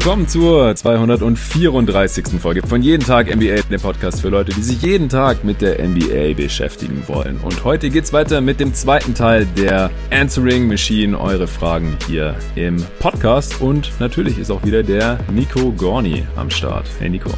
[0.00, 2.40] willkommen zur 234.
[2.40, 5.86] Folge von Jeden Tag NBA, dem Podcast für Leute, die sich jeden Tag mit der
[5.86, 7.38] NBA beschäftigen wollen.
[7.42, 12.82] Und heute geht's weiter mit dem zweiten Teil der Answering Machine, eure Fragen hier im
[12.98, 13.60] Podcast.
[13.60, 16.86] Und natürlich ist auch wieder der Nico Gorni am Start.
[16.98, 17.32] Hey Nico.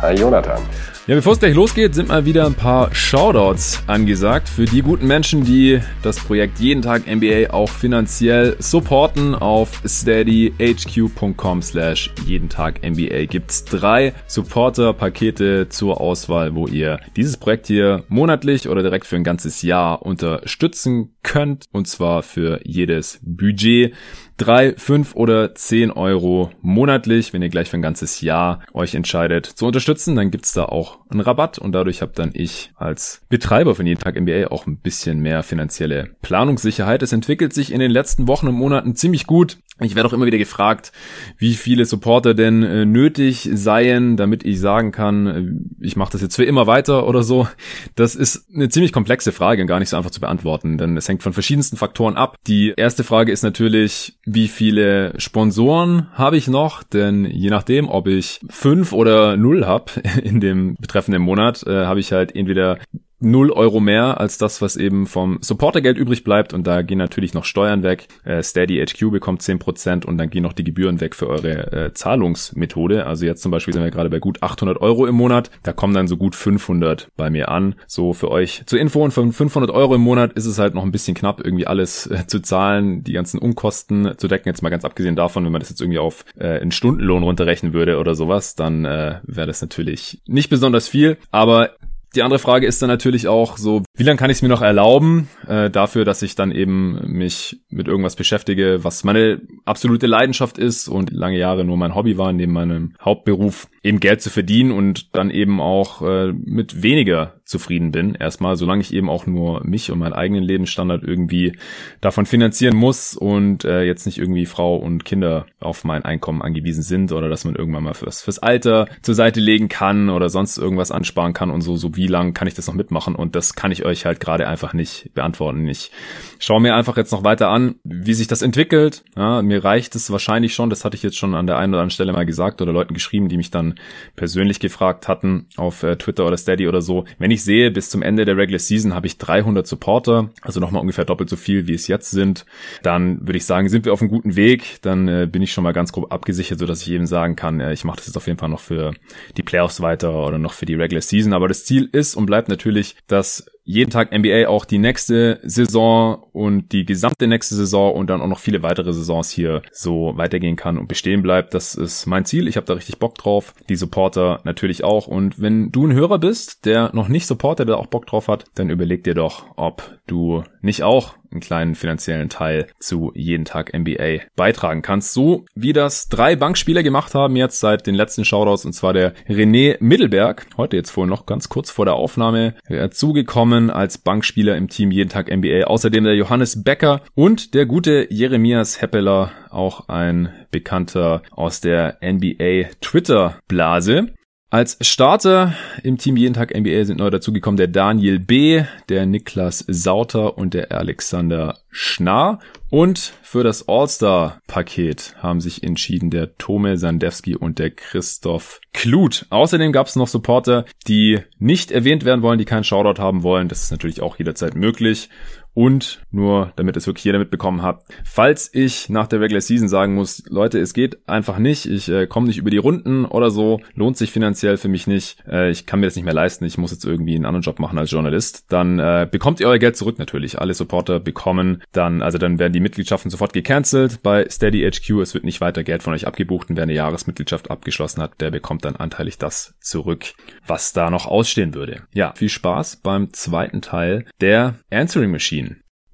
[0.00, 0.62] Hi Jonathan.
[1.08, 5.06] Ja, bevor es gleich losgeht, sind mal wieder ein paar Shoutouts angesagt für die guten
[5.06, 9.36] Menschen, die das Projekt Jeden Tag NBA auch finanziell supporten.
[9.36, 17.68] Auf steadyhq.com slash jeden Tag NBA gibt's drei Supporter-Pakete zur Auswahl, wo ihr dieses Projekt
[17.68, 21.66] hier monatlich oder direkt für ein ganzes Jahr unterstützen könnt.
[21.70, 23.94] Und zwar für jedes Budget
[24.36, 29.46] drei, fünf oder zehn Euro monatlich, wenn ihr gleich für ein ganzes Jahr euch entscheidet
[29.46, 33.74] zu unterstützen, dann gibt's da auch einen Rabatt und dadurch habe dann ich als Betreiber
[33.74, 37.02] von jeden Tag NBA auch ein bisschen mehr finanzielle Planungssicherheit.
[37.02, 39.58] Es entwickelt sich in den letzten Wochen und Monaten ziemlich gut.
[39.78, 40.90] Ich werde auch immer wieder gefragt,
[41.36, 46.22] wie viele Supporter denn äh, nötig seien, damit ich sagen kann, äh, ich mache das
[46.22, 47.46] jetzt für immer weiter oder so.
[47.94, 51.06] Das ist eine ziemlich komplexe Frage und gar nicht so einfach zu beantworten, denn es
[51.08, 52.36] hängt von verschiedensten Faktoren ab.
[52.46, 56.82] Die erste Frage ist natürlich, wie viele Sponsoren habe ich noch?
[56.82, 62.00] Denn je nachdem, ob ich fünf oder null habe in dem betreffenden Monat, äh, habe
[62.00, 62.78] ich halt entweder
[63.20, 66.52] 0 Euro mehr als das, was eben vom Supportergeld übrig bleibt.
[66.52, 68.08] Und da gehen natürlich noch Steuern weg.
[68.24, 71.92] Äh, Steady HQ bekommt 10% und dann gehen noch die Gebühren weg für eure äh,
[71.94, 73.06] Zahlungsmethode.
[73.06, 75.50] Also jetzt zum Beispiel sind wir gerade bei gut 800 Euro im Monat.
[75.62, 77.76] Da kommen dann so gut 500 bei mir an.
[77.86, 79.02] So für euch zur Info.
[79.02, 82.06] Und von 500 Euro im Monat ist es halt noch ein bisschen knapp, irgendwie alles
[82.06, 84.48] äh, zu zahlen, die ganzen Unkosten zu decken.
[84.48, 87.72] Jetzt mal ganz abgesehen davon, wenn man das jetzt irgendwie auf äh, einen Stundenlohn runterrechnen
[87.72, 91.16] würde oder sowas, dann äh, wäre das natürlich nicht besonders viel.
[91.30, 91.70] Aber
[92.14, 94.62] die andere Frage ist dann natürlich auch so, wie lange kann ich es mir noch
[94.62, 100.58] erlauben, äh, dafür, dass ich dann eben mich mit irgendwas beschäftige, was meine absolute Leidenschaft
[100.58, 104.72] ist und lange Jahre nur mein Hobby war, neben meinem Hauptberuf eben Geld zu verdienen
[104.72, 108.16] und dann eben auch äh, mit weniger zufrieden bin.
[108.16, 111.56] Erstmal, solange ich eben auch nur mich und meinen eigenen Lebensstandard irgendwie
[112.00, 116.82] davon finanzieren muss und äh, jetzt nicht irgendwie Frau und Kinder auf mein Einkommen angewiesen
[116.82, 120.58] sind oder dass man irgendwann mal fürs, fürs Alter zur Seite legen kann oder sonst
[120.58, 123.54] irgendwas ansparen kann und so, so wie lang kann ich das noch mitmachen und das
[123.54, 125.66] kann ich euch halt gerade einfach nicht beantworten.
[125.68, 125.90] Ich
[126.38, 129.04] schaue mir einfach jetzt noch weiter an, wie sich das entwickelt.
[129.16, 131.80] Ja, mir reicht es wahrscheinlich schon, das hatte ich jetzt schon an der einen oder
[131.80, 133.76] anderen Stelle mal gesagt oder Leuten geschrieben, die mich dann
[134.16, 137.04] persönlich gefragt hatten auf äh, Twitter oder Steady oder so.
[137.18, 140.80] Wenn ich sehe, bis zum Ende der Regular Season habe ich 300 Supporter, also nochmal
[140.80, 142.44] ungefähr doppelt so viel, wie es jetzt sind,
[142.82, 144.78] dann würde ich sagen, sind wir auf einem guten Weg.
[144.82, 147.60] Dann äh, bin ich schon mal ganz grob abgesichert, so dass ich eben sagen kann,
[147.60, 148.92] äh, ich mache das jetzt auf jeden Fall noch für
[149.36, 151.32] die Playoffs weiter oder noch für die Regular Season.
[151.32, 156.22] Aber das Ziel ist und bleibt natürlich, dass jeden Tag NBA auch die nächste Saison
[156.32, 160.54] und die gesamte nächste Saison und dann auch noch viele weitere Saisons hier so weitergehen
[160.54, 161.52] kann und bestehen bleibt.
[161.52, 162.46] Das ist mein Ziel.
[162.46, 163.54] Ich habe da richtig Bock drauf.
[163.68, 165.08] Die Supporter natürlich auch.
[165.08, 168.44] Und wenn du ein Hörer bist, der noch nicht Supporter, der auch Bock drauf hat,
[168.54, 173.76] dann überleg dir doch, ob du nicht auch einen kleinen finanziellen Teil zu jeden Tag
[173.76, 175.12] NBA beitragen kannst.
[175.12, 179.14] So wie das drei Bankspieler gemacht haben jetzt seit den letzten Shoutouts und zwar der
[179.28, 180.46] René Mittelberg.
[180.56, 185.10] Heute jetzt vorhin noch ganz kurz vor der Aufnahme dazugekommen als Bankspieler im Team jeden
[185.10, 185.64] Tag NBA.
[185.64, 192.70] Außerdem der Johannes Becker und der gute Jeremias Heppeler, auch ein Bekannter aus der NBA
[192.80, 194.14] Twitter Blase.
[194.48, 199.64] Als Starter im Team Jeden Tag NBA sind neu dazugekommen der Daniel B., der Niklas
[199.66, 202.38] Sauter und der Alexander Schnarr.
[202.70, 209.26] Und für das All-Star-Paket haben sich entschieden der Tome Sandewski und der Christoph Kluth.
[209.30, 213.48] Außerdem gab es noch Supporter, die nicht erwähnt werden wollen, die keinen Shoutout haben wollen.
[213.48, 215.08] Das ist natürlich auch jederzeit möglich.
[215.56, 219.94] Und nur, damit es wirklich jeder mitbekommen hat, falls ich nach der Regular Season sagen
[219.94, 223.62] muss, Leute, es geht einfach nicht, ich äh, komme nicht über die Runden oder so,
[223.72, 226.58] lohnt sich finanziell für mich nicht, äh, ich kann mir das nicht mehr leisten, ich
[226.58, 229.78] muss jetzt irgendwie einen anderen Job machen als Journalist, dann äh, bekommt ihr euer Geld
[229.78, 230.38] zurück natürlich.
[230.38, 235.14] Alle Supporter bekommen dann, also dann werden die Mitgliedschaften sofort gecancelt bei Steady HQ, es
[235.14, 238.66] wird nicht weiter Geld von euch abgebucht und wer eine Jahresmitgliedschaft abgeschlossen hat, der bekommt
[238.66, 240.12] dann anteilig das zurück,
[240.46, 241.84] was da noch ausstehen würde.
[241.94, 245.45] Ja, viel Spaß beim zweiten Teil der Answering Machine.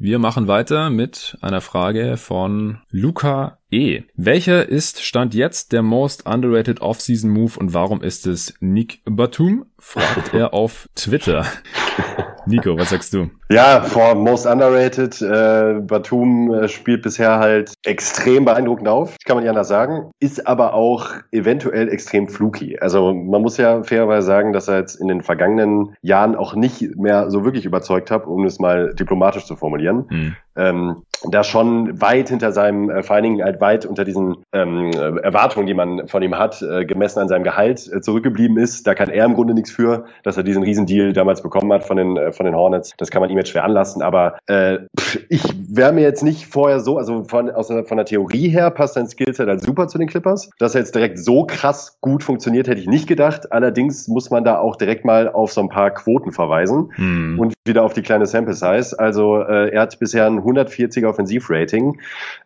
[0.05, 4.03] Wir machen weiter mit einer Frage von Luca E.
[4.17, 9.67] Welcher ist Stand jetzt der most underrated Off-Season Move und warum ist es Nick Batum?
[9.79, 11.47] fragt er auf Twitter.
[12.47, 13.31] Nico, was sagst du?
[13.51, 15.21] Ja, for most underrated.
[15.23, 20.11] Äh, Batum äh, spielt bisher halt extrem beeindruckend auf, kann man ja anders sagen.
[20.21, 22.79] Ist aber auch eventuell extrem fluky.
[22.79, 26.97] Also man muss ja fairerweise sagen, dass er jetzt in den vergangenen Jahren auch nicht
[26.97, 30.07] mehr so wirklich überzeugt hat, um es mal diplomatisch zu formulieren.
[30.09, 30.37] Hm.
[30.57, 34.91] Ähm, da schon weit hinter seinem, äh, vor allen Dingen halt weit unter diesen ähm,
[34.91, 38.87] äh, Erwartungen, die man von ihm hat, äh, gemessen an seinem Gehalt äh, zurückgeblieben ist.
[38.87, 41.97] Da kann er im Grunde nichts für, dass er diesen Riesendeal damals bekommen hat von
[41.97, 42.95] den äh, von den Hornets.
[42.97, 44.03] Das kann man ihm jetzt schwer anlassen.
[44.03, 44.79] Aber äh,
[45.29, 48.71] ich wäre mir jetzt nicht vorher so, also von aus der, von der Theorie her
[48.71, 50.51] passt sein Skillset halt super zu den Clippers.
[50.59, 53.53] Dass er jetzt direkt so krass gut funktioniert, hätte ich nicht gedacht.
[53.53, 57.39] Allerdings muss man da auch direkt mal auf so ein paar Quoten verweisen hm.
[57.39, 58.99] und wieder auf die kleine Sample Size.
[58.99, 62.01] Also äh, er hat bisher ein 140er Offensivrating.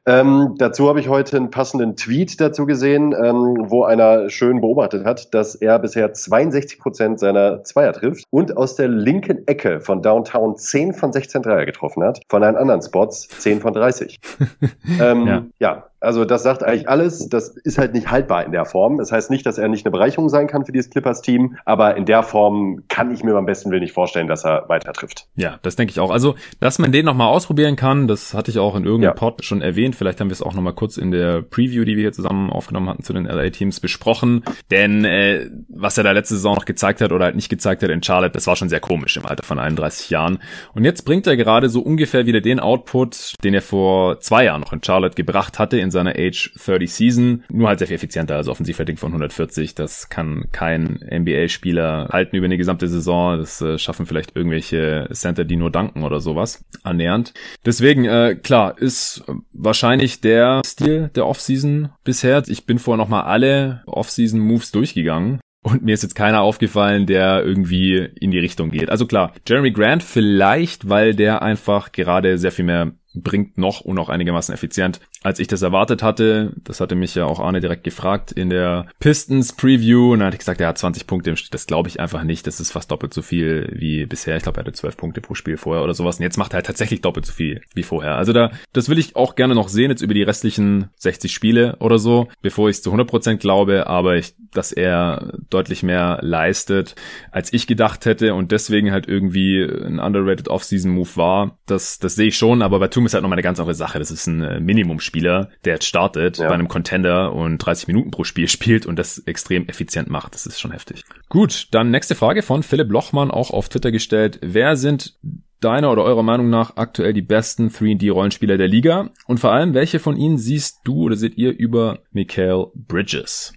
[0.06, 5.04] Ähm, dazu habe ich heute einen passenden Tweet dazu gesehen, ähm, wo einer schön beobachtet
[5.04, 10.02] hat, dass er bisher 62 Prozent seiner Zweier trifft und aus der linken Ecke von
[10.02, 14.18] Downtown 10 von 16 Dreier getroffen hat, von allen anderen Spots 10 von 30.
[15.00, 15.44] ähm, ja.
[15.58, 17.28] ja, also das sagt eigentlich alles.
[17.28, 18.98] Das ist halt nicht haltbar in der Form.
[18.98, 22.04] Das heißt nicht, dass er nicht eine Bereicherung sein kann für dieses Clippers-Team, aber in
[22.04, 25.26] der Form kann ich mir beim besten Willen nicht vorstellen, dass er weiter trifft.
[25.36, 26.10] Ja, das denke ich auch.
[26.10, 29.14] Also, dass man den nochmal ausprobieren kann, das hatte ich auch in irgendeinem ja.
[29.14, 29.96] Pod schon erwähnt.
[29.96, 32.88] Vielleicht haben wir es auch nochmal kurz in der Preview, die wir hier zusammen aufgenommen
[32.88, 34.44] hatten, zu den LA-Teams besprochen.
[34.70, 37.90] Denn äh, was er da letzte Saison noch gezeigt hat oder halt nicht gezeigt hat
[37.90, 40.38] in Charlotte, das war schon sehr komisch im Alter von 31 Jahren.
[40.74, 44.60] Und jetzt bringt er gerade so ungefähr wieder den Output, den er vor zwei Jahren
[44.60, 47.44] noch in Charlotte gebracht hatte in seiner Age 30 Season.
[47.48, 49.74] Nur halt sehr viel effizienter, also Offensivrating von 140.
[49.74, 53.38] Das kann kein NBA-Spieler halten über eine gesamte Saison.
[53.38, 56.64] Das äh, schaffen vielleicht irgendwelche Center, die nur danken oder sowas.
[56.82, 57.32] Annähernd.
[57.64, 62.42] Deswegen, äh, klar, ist wahrscheinlich der Stil der Offseason bisher.
[62.46, 65.40] Ich bin vorher nochmal alle Offseason-Moves durchgegangen.
[65.66, 68.88] Und mir ist jetzt keiner aufgefallen, der irgendwie in die Richtung geht.
[68.88, 73.98] Also klar, Jeremy Grant vielleicht, weil der einfach gerade sehr viel mehr bringt noch und
[73.98, 76.52] auch einigermaßen effizient, als ich das erwartet hatte.
[76.62, 80.36] Das hatte mich ja auch Arne direkt gefragt in der Pistons Preview und dann hatte
[80.36, 81.54] ich gesagt, er hat 20 Punkte im Schnitt.
[81.54, 82.46] Das glaube ich einfach nicht.
[82.46, 84.36] Das ist fast doppelt so viel wie bisher.
[84.36, 86.18] Ich glaube, er hatte 12 Punkte pro Spiel vorher oder sowas.
[86.18, 88.16] Und jetzt macht er halt tatsächlich doppelt so viel wie vorher.
[88.16, 91.76] Also da, das will ich auch gerne noch sehen jetzt über die restlichen 60 Spiele
[91.80, 93.86] oder so, bevor ich es zu 100% glaube.
[93.86, 96.94] Aber ich, dass er deutlich mehr leistet,
[97.30, 102.14] als ich gedacht hätte und deswegen halt irgendwie ein underrated Offseason Move war, das, das
[102.14, 102.62] sehe ich schon.
[102.62, 104.00] Aber bei Tum ist halt nochmal eine ganz andere Sache.
[104.00, 106.48] Das ist ein äh, Minimumspieler, der jetzt startet ja.
[106.48, 110.34] bei einem Contender und 30 Minuten pro Spiel spielt und das extrem effizient macht.
[110.34, 111.04] Das ist schon heftig.
[111.28, 114.40] Gut, dann nächste Frage von Philipp Lochmann, auch auf Twitter gestellt.
[114.42, 115.16] Wer sind
[115.60, 119.10] deiner oder eurer Meinung nach aktuell die besten 3D-Rollenspieler der Liga?
[119.26, 123.54] Und vor allem, welche von ihnen siehst du oder seht ihr über Mikael Bridges?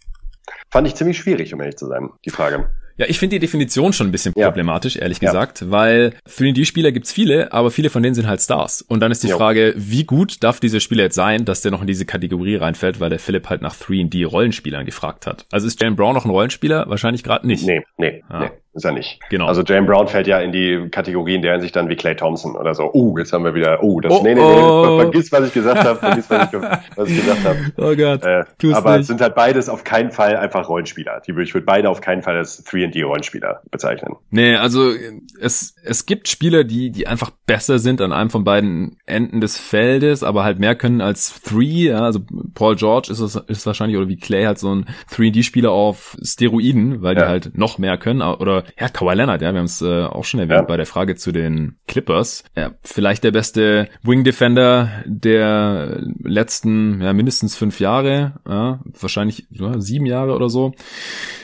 [0.69, 2.69] Fand ich ziemlich schwierig, um ehrlich zu sein, die Frage.
[2.99, 5.03] Ja, ich finde die Definition schon ein bisschen problematisch, ja.
[5.03, 5.71] ehrlich gesagt, ja.
[5.71, 8.81] weil 3D-Spieler gibt's viele, aber viele von denen sind halt Stars.
[8.81, 9.37] Und dann ist die jo.
[9.37, 12.99] Frage, wie gut darf dieser Spieler jetzt sein, dass der noch in diese Kategorie reinfällt,
[12.99, 15.45] weil der Philipp halt nach 3D-Rollenspielern gefragt hat.
[15.49, 16.89] Also ist Jalen Brown noch ein Rollenspieler?
[16.89, 17.65] Wahrscheinlich gerade nicht.
[17.65, 18.39] Nee, nee, ah.
[18.39, 18.49] nee.
[18.73, 19.19] Ist er nicht.
[19.31, 19.47] Genau.
[19.47, 22.55] Also Jalen Brown fällt ja in die Kategorie, in der sich dann wie Clay Thompson
[22.55, 22.91] oder so.
[22.93, 23.81] Oh, jetzt haben wir wieder.
[23.81, 24.13] Oh, das.
[24.13, 24.61] Oh, nee, nee, nee.
[24.61, 24.99] Oh.
[24.99, 25.99] Vergiss, was ich gesagt habe.
[25.99, 26.59] Vergiss, was ich,
[26.95, 27.59] was ich gesagt habe.
[27.77, 28.23] Oh Gott.
[28.23, 28.43] Äh,
[28.73, 29.01] aber nicht.
[29.01, 31.21] es sind halt beides auf keinen Fall einfach Rollenspieler.
[31.25, 34.15] Die, ich würde beide auf keinen Fall als 3D-Rollenspieler bezeichnen.
[34.29, 34.91] Nee, also
[35.39, 39.57] es, es gibt Spieler, die, die einfach besser sind an einem von beiden Enden des
[39.57, 41.59] Feldes, aber halt mehr können als 3.
[41.59, 42.19] Ja, also
[42.53, 47.01] Paul George ist, es, ist wahrscheinlich, oder wie Clay halt so ein 3D-Spieler auf Steroiden,
[47.01, 47.23] weil ja.
[47.23, 48.21] die halt noch mehr können.
[48.21, 50.65] Oder ja, Kawhi Leonard, ja, wir haben es äh, auch schon erwähnt ja.
[50.65, 52.43] bei der Frage zu den Clippers.
[52.55, 59.79] Ja, vielleicht der beste Wing Defender der letzten, ja, mindestens fünf Jahre, ja, wahrscheinlich ja,
[59.79, 60.73] sieben Jahre oder so.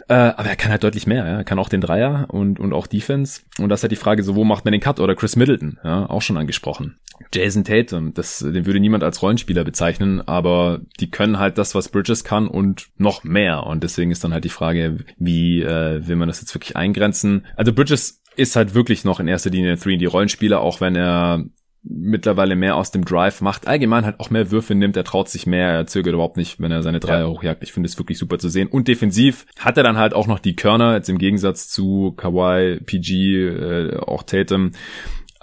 [0.08, 1.38] Äh, aber er kann halt deutlich mehr, ja.
[1.38, 3.42] Er kann auch den Dreier und, und auch Defense.
[3.60, 5.00] Und das ist halt die Frage, so wo macht man den Cut?
[5.00, 7.00] Oder Chris Middleton, ja, auch schon angesprochen.
[7.34, 11.90] Jason Tatum, das, den würde niemand als Rollenspieler bezeichnen, aber die können halt das, was
[11.90, 13.66] Bridges kann und noch mehr.
[13.66, 17.46] Und deswegen ist dann halt die Frage, wie äh, will man das jetzt wirklich eingrenzen?
[17.56, 21.46] Also Bridges ist halt wirklich noch in erster Linie 3D-Rollenspieler, auch wenn er
[21.88, 25.46] mittlerweile mehr aus dem Drive macht, allgemein halt auch mehr Würfe nimmt, er traut sich
[25.46, 27.28] mehr, er zögert überhaupt nicht, wenn er seine Dreier ja.
[27.28, 27.62] hochjagt.
[27.62, 28.68] Ich finde es wirklich super zu sehen.
[28.68, 32.80] Und defensiv hat er dann halt auch noch die Körner, jetzt im Gegensatz zu Kawhi,
[32.84, 34.72] PG, äh, auch Tatum,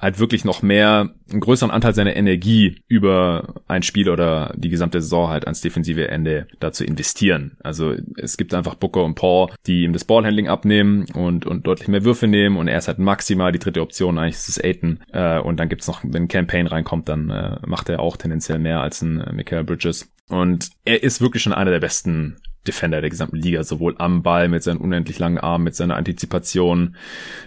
[0.03, 5.01] halt wirklich noch mehr, einen größeren Anteil seiner Energie über ein Spiel oder die gesamte
[5.01, 7.57] Saison halt ans defensive Ende dazu investieren.
[7.63, 11.87] Also es gibt einfach Booker und Paul, die ihm das Ballhandling abnehmen und, und deutlich
[11.87, 14.99] mehr Würfe nehmen und er ist halt maximal die dritte Option, eigentlich ist es Aiton.
[15.13, 18.81] Äh, und dann gibt's noch, wenn Campaign reinkommt, dann äh, macht er auch tendenziell mehr
[18.81, 20.13] als ein äh, Michael Bridges.
[20.29, 24.49] Und er ist wirklich schon einer der besten Defender der gesamten Liga, sowohl am Ball
[24.49, 26.97] mit seinen unendlich langen Armen, mit seiner Antizipation,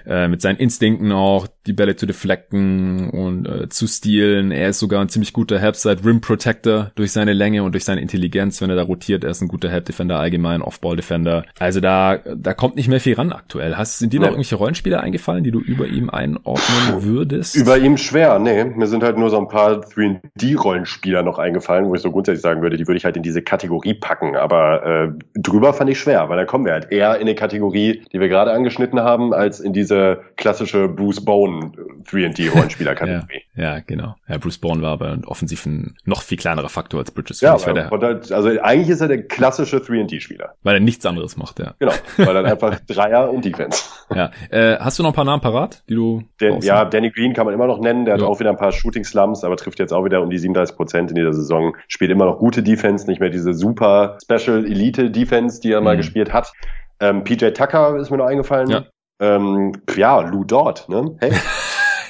[0.05, 4.51] äh, mit seinen Instinkten auch, die Bälle zu deflecken und äh, zu stealen.
[4.51, 8.01] Er ist sogar ein ziemlich guter Helpside Rim Protector durch seine Länge und durch seine
[8.01, 9.23] Intelligenz, wenn er da rotiert.
[9.23, 11.45] Er ist ein guter Help Defender allgemein, Off-Ball Defender.
[11.59, 13.75] Also da, da kommt nicht mehr viel ran aktuell.
[13.75, 17.55] Hast, sind dir noch irgendwelche Rollenspieler eingefallen, die du über ihm einordnen würdest?
[17.55, 18.63] Über ihm schwer, nee.
[18.63, 22.61] Mir sind halt nur so ein paar 3D-Rollenspieler noch eingefallen, wo ich so grundsätzlich sagen
[22.61, 24.35] würde, die würde ich halt in diese Kategorie packen.
[24.35, 28.03] Aber äh, drüber fand ich schwer, weil da kommen wir halt eher in eine Kategorie,
[28.11, 31.23] die wir gerade angeschnitten haben, als in diese klassische Bruce
[31.59, 31.71] Bone
[32.05, 33.41] 3D-Rollenspieler-Kategorie.
[33.55, 34.15] ja, ja, genau.
[34.27, 37.41] Ja, Bruce Bone war aber offensiv ein noch viel kleinerer Faktor als Bridges.
[37.41, 40.55] Ja, ich, der, halt, also eigentlich ist er der klassische 3D-Spieler.
[40.63, 41.73] Weil er nichts anderes macht, ja.
[41.79, 43.83] Genau, weil er einfach Dreier und Defense.
[44.13, 47.33] Ja, äh, hast du noch ein paar Namen parat, die du Den, Ja, Danny Green
[47.33, 48.21] kann man immer noch nennen, der ja.
[48.21, 51.09] hat auch wieder ein paar Shooting-Slums, aber trifft jetzt auch wieder um die 37 Prozent
[51.11, 55.61] in dieser Saison, spielt immer noch gute Defense, nicht mehr diese super Special Elite Defense,
[55.61, 55.85] die er mhm.
[55.85, 56.51] mal gespielt hat.
[56.99, 58.69] Ähm, PJ Tucker ist mir noch eingefallen.
[58.69, 58.85] Ja,
[59.19, 61.15] ähm, ja Lou Dort, ne?
[61.19, 61.31] Hey.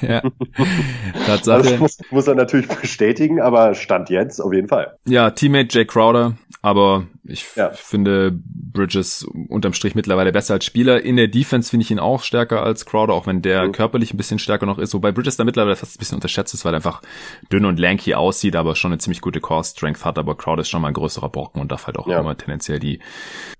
[0.00, 0.22] ja.
[1.26, 1.62] Tatsache.
[1.62, 4.96] Das muss, muss er natürlich bestätigen, aber Stand jetzt auf jeden Fall.
[5.06, 7.70] Ja, Teammate Jay Crowder, aber ich ja.
[7.70, 11.02] finde Bridges unterm Strich mittlerweile besser als Spieler.
[11.02, 13.72] In der Defense finde ich ihn auch stärker als Crowder, auch wenn der mhm.
[13.72, 14.94] körperlich ein bisschen stärker noch ist.
[14.94, 17.02] Wobei Bridges da mittlerweile fast ein bisschen unterschätzt ist, weil er einfach
[17.52, 20.18] dünn und lanky aussieht, aber schon eine ziemlich gute Core-Strength hat.
[20.18, 22.20] Aber Crowder ist schon mal ein größerer Brocken und darf halt auch ja.
[22.20, 23.00] immer tendenziell die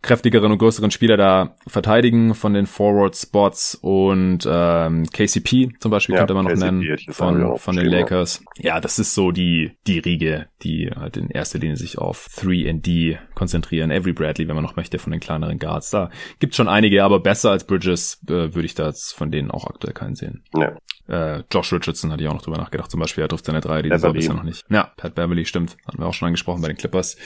[0.02, 3.76] kräftigeren und größeren Spieler da verteidigen von den Forward-Spots.
[3.80, 8.42] Und ähm, KCP zum Beispiel ja, könnte man noch KCP nennen von, von den Lakers.
[8.58, 13.18] Ja, das ist so die, die Riege, die halt in erster Linie sich auf 3D
[13.56, 13.90] konzentrieren.
[13.90, 15.90] Avery Bradley, wenn man noch möchte, von den kleineren Guards.
[15.90, 19.50] Da gibt schon einige, aber besser als Bridges äh, würde ich da jetzt von denen
[19.50, 20.44] auch aktuell keinen sehen.
[20.54, 20.76] Ja.
[21.08, 22.90] Äh, Josh Richardson hatte ich auch noch drüber nachgedacht.
[22.90, 24.64] Zum Beispiel, er trifft seine drei, die ist bisher noch nicht.
[24.68, 25.76] Ja, Pat Beverly, stimmt.
[25.86, 27.16] Hatten wir auch schon angesprochen bei den Clippers.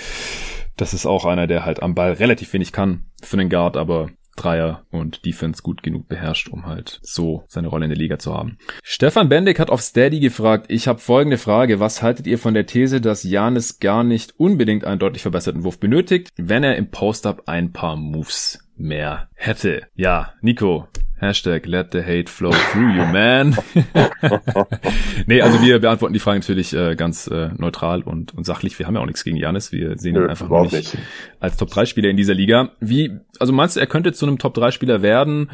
[0.76, 4.10] Das ist auch einer, der halt am Ball relativ wenig kann für den Guard, aber
[4.40, 8.34] Dreier und Defense gut genug beherrscht, um halt so seine Rolle in der Liga zu
[8.34, 8.56] haben.
[8.82, 12.66] Stefan Bendig hat auf Steady gefragt, ich habe folgende Frage, was haltet ihr von der
[12.66, 17.42] These, dass Janis gar nicht unbedingt einen deutlich verbesserten Wurf benötigt, wenn er im Post-Up
[17.46, 19.82] ein paar Moves mehr hätte?
[19.94, 20.88] Ja, Nico,
[21.20, 23.54] Hashtag let the hate flow through you, man.
[25.26, 28.78] nee, also wir beantworten die Frage natürlich äh, ganz äh, neutral und, und sachlich.
[28.78, 29.70] Wir haben ja auch nichts gegen Janis.
[29.70, 30.98] Wir sehen ihn einfach nicht, nicht
[31.38, 32.70] als Top-3-Spieler in dieser Liga.
[32.80, 35.50] Wie, also meinst du, er könnte zu einem Top-3-Spieler werden,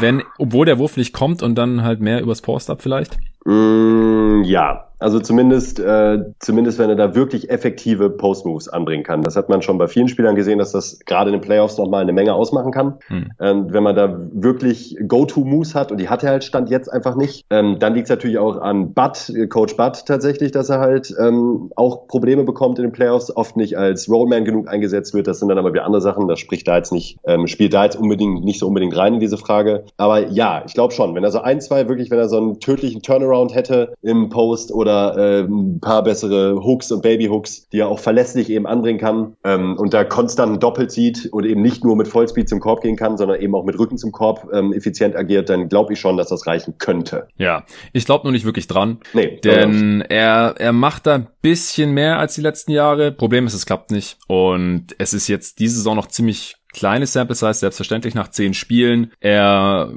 [0.00, 3.18] wenn, obwohl der Wurf nicht kommt und dann halt mehr übers Post-Up vielleicht?
[3.44, 9.22] Mm, ja, also zumindest, äh, zumindest wenn er da wirklich effektive Post-Moves anbringen kann.
[9.22, 12.02] Das hat man schon bei vielen Spielern gesehen, dass das gerade in den Playoffs nochmal
[12.02, 12.98] eine Menge ausmachen kann.
[13.08, 13.30] Hm.
[13.40, 17.14] Ähm, wenn man da wirklich Go-To-Moves hat und die hat er halt Stand jetzt einfach
[17.14, 21.14] nicht, ähm, dann liegt es natürlich auch an Butt, Coach Butt tatsächlich, dass er halt
[21.20, 25.26] ähm, auch Probleme bekommt in den Playoffs, oft nicht als Rollman genug eingesetzt wird.
[25.26, 26.26] Das sind dann aber wieder andere Sachen.
[26.28, 29.20] Das spricht da jetzt nicht, ähm, spielt da jetzt unbedingt nicht so unbedingt rein in
[29.20, 29.84] diese Frage.
[29.98, 32.60] Aber ja, ich glaube schon, wenn er so ein, zwei wirklich, wenn er so einen
[32.60, 37.80] tödlichen Turnaround hätte im Post oder oder äh, ein paar bessere Hooks und Baby-Hooks, die
[37.80, 41.84] er auch verlässlich eben anbringen kann ähm, und da konstant doppelt sieht und eben nicht
[41.84, 44.72] nur mit Vollspeed zum Korb gehen kann, sondern eben auch mit Rücken zum Korb ähm,
[44.72, 47.26] effizient agiert, dann glaube ich schon, dass das reichen könnte.
[47.36, 49.00] Ja, ich glaube nur nicht wirklich dran.
[49.12, 49.40] Nee.
[49.42, 53.10] Denn er, er macht da ein bisschen mehr als die letzten Jahre.
[53.10, 54.18] Problem ist, es klappt nicht.
[54.28, 59.10] Und es ist jetzt diese Saison noch ziemlich kleine Sample Size, selbstverständlich nach zehn Spielen.
[59.20, 59.92] Er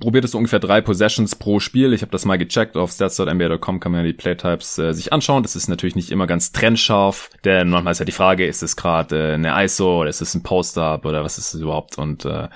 [0.00, 1.92] probiert es so ungefähr drei Possessions pro Spiel.
[1.92, 2.76] Ich habe das mal gecheckt.
[2.76, 5.42] Auf stats.nba.com kann man ja die Playtypes äh, sich anschauen.
[5.42, 8.76] Das ist natürlich nicht immer ganz trennscharf, denn manchmal ist ja die Frage, ist es
[8.76, 11.98] gerade äh, eine ISO oder ist es ein Post-Up oder was ist es überhaupt?
[11.98, 12.48] Und äh,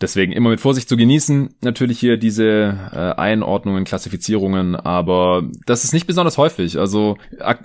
[0.00, 1.54] deswegen immer mit Vorsicht zu genießen.
[1.60, 6.78] Natürlich hier diese äh, Einordnungen, Klassifizierungen, aber das ist nicht besonders häufig.
[6.78, 7.18] Also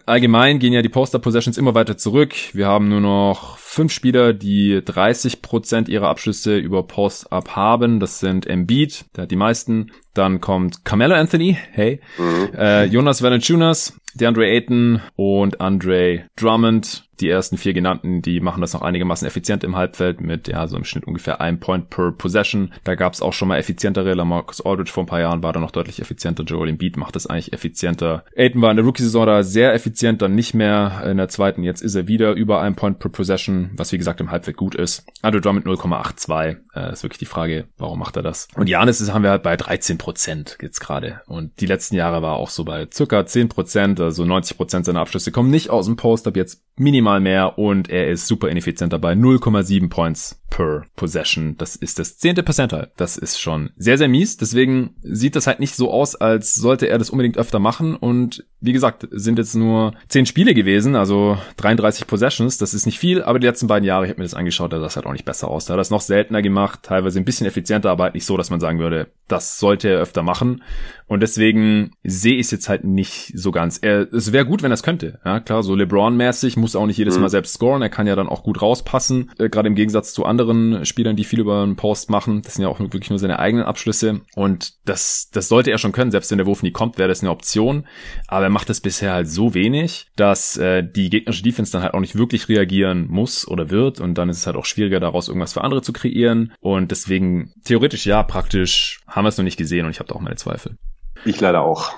[0.05, 2.36] allgemein gehen ja die Post-Up-Possessions immer weiter zurück.
[2.51, 8.00] Wir haben nur noch fünf Spieler, die 30 Prozent ihrer Abschlüsse über Post-Up haben.
[8.00, 9.92] Das sind Embiid, der hat die meisten.
[10.13, 12.53] Dann kommt Carmelo Anthony, hey, mhm.
[12.56, 18.74] äh, Jonas Valanciunas, DeAndre Ayton und Andre Drummond die ersten vier genannten, die machen das
[18.74, 22.74] noch einigermaßen effizient im Halbfeld mit ja so im Schnitt ungefähr ein Point per Possession.
[22.84, 24.13] Da gab es auch schon mal effizientere.
[24.13, 26.43] Lamarcus Aldridge vor ein paar Jahren war da noch deutlich effizienter.
[26.43, 28.25] Joel Embiid macht das eigentlich effizienter.
[28.36, 31.63] Aiton war in der Rookie-Saison da sehr effizient, dann nicht mehr in der zweiten.
[31.63, 34.75] Jetzt ist er wieder über ein Point per Possession, was wie gesagt im Halbfeld gut
[34.75, 35.05] ist.
[35.22, 36.58] Andre Drummond 0,82.
[36.75, 38.48] Äh, ist wirklich die Frage, warum macht er das?
[38.55, 41.22] Und Janis haben wir halt bei 13 Prozent jetzt gerade.
[41.27, 45.01] Und die letzten Jahre war auch so bei circa 10 Prozent, also 90 Prozent seiner
[45.01, 48.93] Abschlüsse kommen nicht aus dem Post, ab jetzt minimal mehr und er ist super ineffizient
[48.93, 49.13] dabei.
[49.13, 51.55] 0,7 Points per Possession.
[51.57, 52.91] Das ist das zehnte Percentile.
[52.95, 54.38] Das ist schon sehr, sehr mies.
[54.38, 57.95] Deswegen sieht das halt nicht so aus, als sollte er das unbedingt öfter machen.
[57.95, 62.60] Und wie gesagt, sind jetzt nur zehn Spiele gewesen, also 33 Possessions.
[62.60, 64.77] Das ist nicht viel, aber die letzten beiden Jahre, ich habe mir das angeschaut, da
[64.77, 65.65] sah das halt auch nicht besser aus.
[65.65, 68.38] Da hat er es noch seltener gemacht, teilweise ein bisschen effizienter, aber halt nicht so,
[68.38, 70.62] dass man sagen würde, das sollte er öfter machen.
[71.07, 73.79] Und deswegen sehe ich es jetzt halt nicht so ganz.
[73.79, 75.19] Er, es wäre gut, wenn er es könnte.
[75.25, 77.24] Ja, klar, so LeBron-mäßig muss auch nicht jedes mhm.
[77.24, 77.81] Mal selbst scoren.
[77.81, 79.31] Er kann ja dann auch gut rauspassen.
[79.39, 80.42] Äh, Gerade im Gegensatz zu anderen
[80.85, 82.41] Spielern, die viel über einen Post machen.
[82.41, 84.21] Das sind ja auch wirklich nur seine eigenen Abschlüsse.
[84.35, 86.12] Und das, das sollte er schon können.
[86.12, 87.85] Selbst wenn der Wurf nie kommt, wäre das eine Option.
[88.27, 91.93] Aber er macht das bisher halt so wenig, dass äh, die gegnerische Defense dann halt
[91.93, 94.00] auch nicht wirklich reagieren muss oder wird.
[94.00, 96.53] Und dann ist es halt auch schwieriger, daraus irgendwas für andere zu kreieren.
[96.59, 100.15] Und deswegen, theoretisch ja, praktisch haben wir es noch nicht gesehen und ich habe da
[100.15, 100.77] auch meine Zweifel.
[101.25, 101.93] Ich leider auch.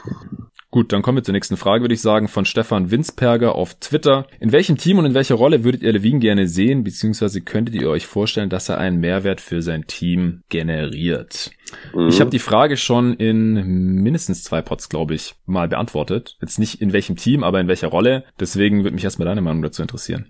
[0.75, 4.27] Gut, dann kommen wir zur nächsten Frage, würde ich sagen, von Stefan Winsperger auf Twitter.
[4.41, 7.89] In welchem Team und in welcher Rolle würdet ihr Levine gerne sehen, beziehungsweise könntet ihr
[7.89, 11.51] euch vorstellen, dass er einen Mehrwert für sein Team generiert?
[11.93, 12.09] Mhm.
[12.09, 16.37] Ich habe die Frage schon in mindestens zwei Pots, glaube ich, mal beantwortet.
[16.41, 18.23] Jetzt nicht in welchem Team, aber in welcher Rolle.
[18.39, 20.29] Deswegen würde mich erstmal deine Meinung dazu interessieren.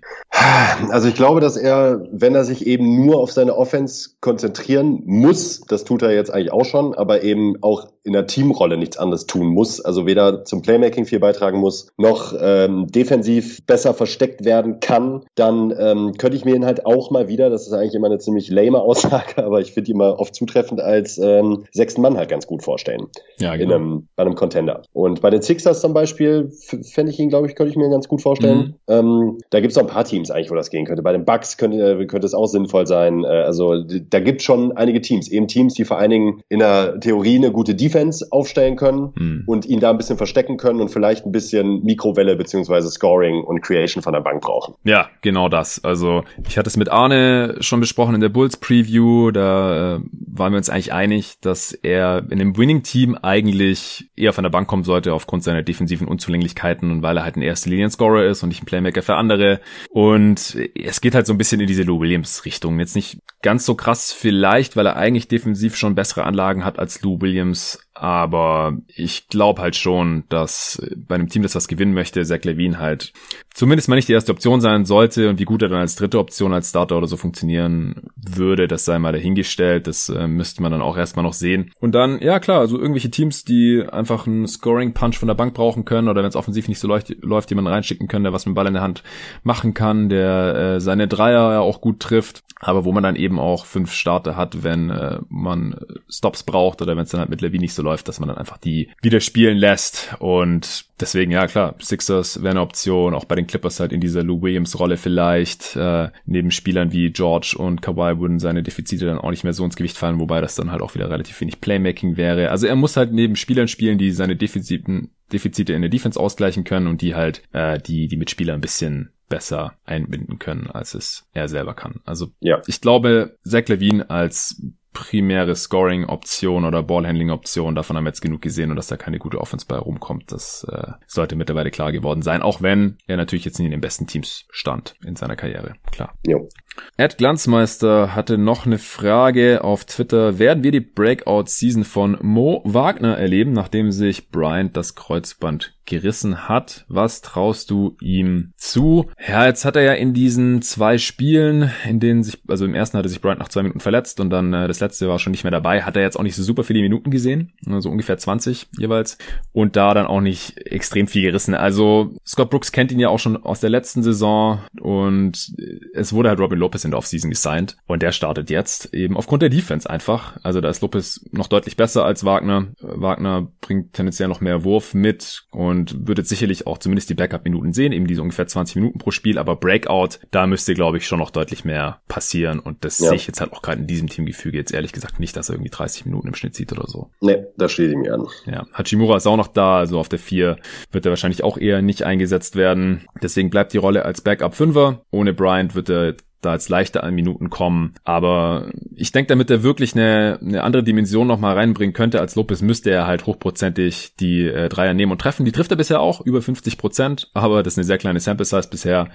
[0.90, 5.60] Also ich glaube, dass er, wenn er sich eben nur auf seine Offense konzentrieren muss,
[5.60, 9.26] das tut er jetzt eigentlich auch schon, aber eben auch in der Teamrolle nichts anderes
[9.26, 14.78] tun muss, also weder zum Playmaking viel beitragen muss, noch ähm, defensiv besser versteckt werden
[14.78, 18.06] kann, dann ähm, könnte ich mir ihn halt auch mal wieder, das ist eigentlich immer
[18.06, 22.16] eine ziemlich lame Aussage, aber ich finde die immer oft zutreffend als ähm, sechsten Mann
[22.16, 23.06] halt ganz gut vorstellen.
[23.38, 23.76] Ja, genau.
[23.76, 24.82] In einem, bei einem Contender.
[24.92, 28.08] Und bei den Sixers zum Beispiel fände ich ihn, glaube ich, könnte ich mir ganz
[28.08, 28.76] gut vorstellen.
[28.88, 28.94] Mhm.
[28.94, 31.02] Ähm, da gibt es auch ein paar Teams eigentlich, wo das gehen könnte.
[31.02, 33.24] Bei den Bucks könnte, äh, könnte es auch sinnvoll sein.
[33.24, 37.00] Äh, also da gibt schon einige Teams, eben Teams, die vor allen Dingen in der
[37.00, 39.44] Theorie eine gute Defense aufstellen können mhm.
[39.46, 43.62] und ihn da ein bisschen verstecken können und vielleicht ein bisschen Mikrowelle beziehungsweise Scoring und
[43.62, 44.74] Creation von der Bank brauchen.
[44.84, 45.82] Ja, genau das.
[45.84, 49.30] Also ich hatte es mit Arne schon besprochen in der Bulls Preview.
[49.30, 54.44] Da äh, waren wir uns eigentlich einig, dass er in einem Winning-Team eigentlich eher von
[54.44, 58.24] der Bank kommen sollte aufgrund seiner defensiven Unzulänglichkeiten und weil er halt ein erster Linien-Scorer
[58.24, 59.60] ist und nicht ein Playmaker für andere.
[59.90, 62.78] Und es geht halt so ein bisschen in diese Lou Williams-Richtung.
[62.78, 67.02] Jetzt nicht ganz so krass vielleicht, weil er eigentlich defensiv schon bessere Anlagen hat als
[67.02, 72.24] Lou Williams, aber ich glaube halt schon, dass bei einem Team, das was gewinnen möchte,
[72.24, 73.12] Zach Levine halt
[73.56, 76.18] zumindest mal nicht die erste Option sein sollte und wie gut er dann als dritte
[76.18, 79.86] Option als Starter oder so funktionieren würde, das sei mal dahingestellt.
[79.86, 81.72] Das äh, müsste man dann auch erstmal noch sehen.
[81.80, 85.86] Und dann, ja klar, also irgendwelche Teams, die einfach einen Scoring-Punch von der Bank brauchen
[85.86, 88.52] können oder wenn es offensiv nicht so läuft, läuft jemanden reinschicken können, der was mit
[88.52, 89.02] dem Ball in der Hand
[89.42, 93.38] machen kann, der äh, seine Dreier ja auch gut trifft, aber wo man dann eben
[93.38, 97.40] auch fünf Starter hat, wenn äh, man Stops braucht oder wenn es dann halt mit
[97.40, 100.14] Levine nicht so läuft, dass man dann einfach die wieder spielen lässt.
[100.18, 104.22] Und deswegen, ja klar, Sixers wäre eine Option, auch bei den Clippers halt in dieser
[104.22, 105.76] Lou Williams-Rolle vielleicht.
[105.76, 109.64] Äh, neben Spielern wie George und Kawhi würden seine Defizite dann auch nicht mehr so
[109.64, 112.50] ins Gewicht fallen, wobei das dann halt auch wieder relativ wenig Playmaking wäre.
[112.50, 116.62] Also er muss halt neben Spielern spielen, die seine Defiziten Defizite in der Defense ausgleichen
[116.62, 121.26] können und die halt äh, die die Mitspieler ein bisschen besser einbinden können, als es
[121.32, 122.00] er selber kann.
[122.04, 122.62] Also ja.
[122.66, 124.62] ich glaube, Zach Levine als
[124.96, 127.74] primäre Scoring-Option oder Ballhandling-Option.
[127.74, 130.32] Davon haben wir jetzt genug gesehen und dass da keine gute Offense bei rumkommt.
[130.32, 133.82] Das äh, sollte mittlerweile klar geworden sein, auch wenn er natürlich jetzt nicht in den
[133.82, 135.74] besten Teams stand in seiner Karriere.
[135.92, 136.14] Klar.
[136.26, 136.48] Jo.
[136.96, 140.38] Ed Glanzmeister hatte noch eine Frage auf Twitter.
[140.38, 146.84] Werden wir die Breakout-Season von Mo Wagner erleben, nachdem sich Bryant das Kreuzband gerissen hat.
[146.88, 149.10] Was traust du ihm zu?
[149.26, 152.98] Ja, jetzt hat er ja in diesen zwei Spielen, in denen sich, also im ersten
[152.98, 155.44] hatte sich Bryant nach zwei Minuten verletzt und dann äh, das letzte war schon nicht
[155.44, 158.68] mehr dabei, hat er jetzt auch nicht so super viele Minuten gesehen, also ungefähr 20
[158.78, 159.18] jeweils
[159.52, 161.54] und da dann auch nicht extrem viel gerissen.
[161.54, 165.52] Also Scott Brooks kennt ihn ja auch schon aus der letzten Saison und
[165.94, 169.42] es wurde halt Robin Lopez in der Offseason gesigned und der startet jetzt eben aufgrund
[169.42, 170.36] der Defense einfach.
[170.42, 172.68] Also da ist Lopez noch deutlich besser als Wagner.
[172.80, 177.72] Wagner bringt tendenziell noch mehr Wurf mit und und würdet sicherlich auch zumindest die Backup-Minuten
[177.72, 181.18] sehen, eben diese ungefähr 20 Minuten pro Spiel, aber Breakout, da müsste, glaube ich, schon
[181.18, 183.08] noch deutlich mehr passieren und das ja.
[183.08, 185.54] sehe ich jetzt halt auch gerade in diesem Teamgefüge jetzt ehrlich gesagt nicht, dass er
[185.56, 187.10] irgendwie 30 Minuten im Schnitt sieht oder so.
[187.20, 188.26] Nee, da ich mich an.
[188.46, 190.56] Ja, Hachimura ist auch noch da, also auf der 4
[190.92, 193.06] wird er wahrscheinlich auch eher nicht eingesetzt werden.
[193.22, 195.02] Deswegen bleibt die Rolle als Backup-Fünfer.
[195.10, 196.14] Ohne Bryant wird er
[196.46, 197.94] da jetzt leichter an Minuten kommen.
[198.04, 202.62] Aber ich denke, damit er wirklich eine, eine andere Dimension nochmal reinbringen könnte als Lopez,
[202.62, 205.44] müsste er halt hochprozentig die äh, Dreier nehmen und treffen.
[205.44, 208.46] Die trifft er bisher auch, über 50 Prozent, aber das ist eine sehr kleine Sample
[208.46, 209.08] Size bisher.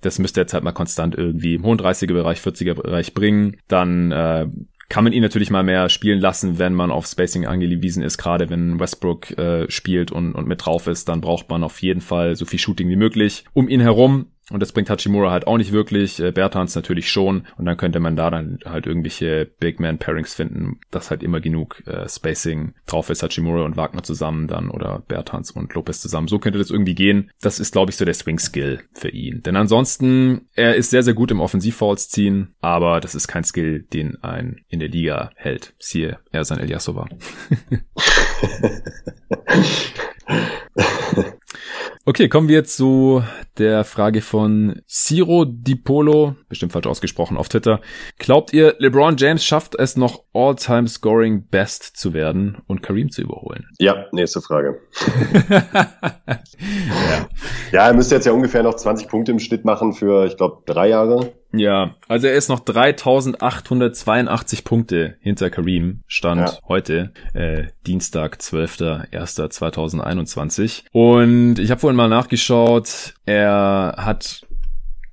[0.00, 3.56] Das müsste er jetzt halt mal konstant irgendwie im hohen 30er-Bereich, 40er-Bereich bringen.
[3.68, 4.46] Dann äh,
[4.88, 8.16] kann man ihn natürlich mal mehr spielen lassen, wenn man auf Spacing angewiesen ist.
[8.16, 12.00] Gerade wenn Westbrook äh, spielt und, und mit drauf ist, dann braucht man auf jeden
[12.00, 14.26] Fall so viel Shooting wie möglich um ihn herum.
[14.50, 16.20] Und das bringt Hachimura halt auch nicht wirklich.
[16.20, 17.46] Äh, Bertans natürlich schon.
[17.56, 21.40] Und dann könnte man da dann halt irgendwelche Big Man Pairings finden, dass halt immer
[21.40, 23.22] genug äh, Spacing drauf ist.
[23.22, 26.28] Hachimura und Wagner zusammen dann oder Bertans und Lopez zusammen.
[26.28, 27.30] So könnte das irgendwie gehen.
[27.40, 29.42] Das ist, glaube ich, so der Swing Skill für ihn.
[29.42, 33.82] Denn ansonsten, er ist sehr, sehr gut im Offensiv-Fouls ziehen, aber das ist kein Skill,
[33.82, 35.74] den ein in der Liga hält.
[35.78, 37.08] Siehe Ersan Eliasova.
[42.08, 43.22] Okay, kommen wir zu
[43.58, 47.82] der Frage von Ciro Dipolo, bestimmt falsch ausgesprochen auf Twitter.
[48.16, 53.20] Glaubt ihr, LeBron James schafft es noch All-Time Scoring Best zu werden und Kareem zu
[53.20, 53.66] überholen?
[53.78, 54.80] Ja, nächste Frage.
[55.50, 57.28] ja.
[57.72, 60.62] ja, er müsste jetzt ja ungefähr noch 20 Punkte im Schnitt machen für, ich glaube,
[60.64, 61.34] drei Jahre.
[61.52, 66.52] Ja, also er ist noch 3882 Punkte hinter Kareem, stand ja.
[66.68, 70.82] heute, äh, Dienstag, 12.01.2021.
[70.92, 74.42] Und ich habe vorhin mal nachgeschaut, er hat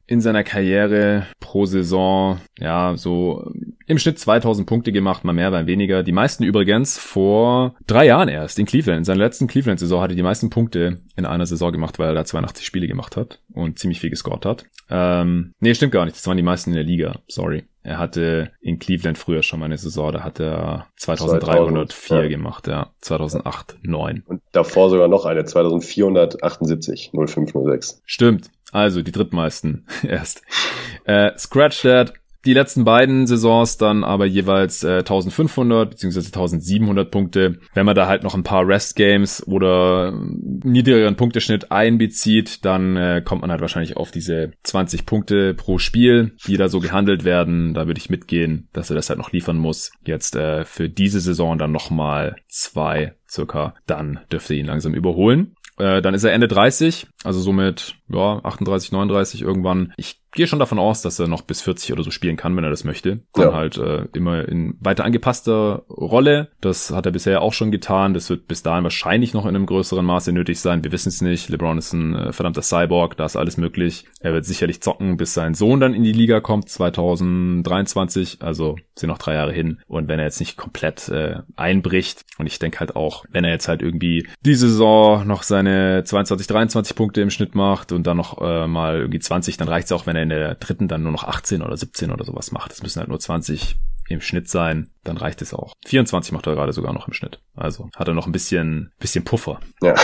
[0.08, 3.52] in seiner Karriere pro Saison, ja, so
[3.88, 6.04] im Schnitt 2000 Punkte gemacht, mal mehr, mal weniger.
[6.04, 9.00] Die meisten übrigens vor drei Jahren erst in Cleveland.
[9.00, 12.14] In seiner letzten Cleveland-Saison hatte er die meisten Punkte in einer Saison gemacht, weil er
[12.14, 14.66] da 82 Spiele gemacht hat und ziemlich viel gescored hat.
[14.90, 16.18] Ähm, nee, stimmt gar nicht.
[16.18, 17.20] Das waren die meisten in der Liga.
[17.28, 17.66] Sorry.
[17.84, 22.28] Er hatte in Cleveland früher schon mal eine Saison, da hat er 2304 2000, ja.
[22.28, 22.90] gemacht, ja.
[23.02, 24.24] 2008, 9.
[24.26, 28.02] Und davor sogar noch eine, 2478, 0506.
[28.06, 28.50] Stimmt.
[28.76, 30.42] Also die drittmeisten erst.
[31.06, 36.20] Äh, Scratch That die letzten beiden Saisons dann aber jeweils äh, 1500 bzw.
[36.20, 37.58] 1700 Punkte.
[37.74, 43.22] Wenn man da halt noch ein paar Rest Games oder niedrigeren Punkteschnitt einbezieht, dann äh,
[43.24, 47.74] kommt man halt wahrscheinlich auf diese 20 Punkte pro Spiel, die da so gehandelt werden.
[47.74, 49.94] Da würde ich mitgehen, dass er das halt noch liefern muss.
[50.06, 53.74] Jetzt äh, für diese Saison dann nochmal zwei circa.
[53.88, 55.56] Dann dürfte ihn langsam überholen.
[55.78, 59.94] Äh, dann ist er Ende 30, also somit ja, 38, 39 irgendwann.
[59.98, 62.64] Ich gehe schon davon aus, dass er noch bis 40 oder so spielen kann, wenn
[62.64, 63.22] er das möchte.
[63.34, 63.54] Dann ja.
[63.54, 66.50] halt äh, immer in weiter angepasster Rolle.
[66.62, 68.14] Das hat er bisher auch schon getan.
[68.14, 70.84] Das wird bis dahin wahrscheinlich noch in einem größeren Maße nötig sein.
[70.84, 71.50] Wir wissen es nicht.
[71.50, 74.06] LeBron ist ein äh, verdammter Cyborg, da ist alles möglich.
[74.20, 78.42] Er wird sicherlich zocken, bis sein Sohn dann in die Liga kommt, 2023.
[78.42, 79.80] Also sind noch drei Jahre hin.
[79.88, 83.52] Und wenn er jetzt nicht komplett äh, einbricht, und ich denke halt auch, wenn er
[83.52, 88.18] jetzt halt irgendwie diese Saison noch seine 22, 23 Punkte im Schnitt macht und dann
[88.18, 91.04] noch äh, mal irgendwie 20, dann reicht es auch, wenn er in der dritten dann
[91.04, 92.72] nur noch 18 oder 17 oder sowas macht.
[92.72, 95.74] Es müssen halt nur 20 im Schnitt sein, dann reicht es auch.
[95.86, 97.40] 24 macht er gerade sogar noch im Schnitt.
[97.56, 99.60] Also hat er noch ein bisschen, bisschen Puffer.
[99.82, 99.96] Ja.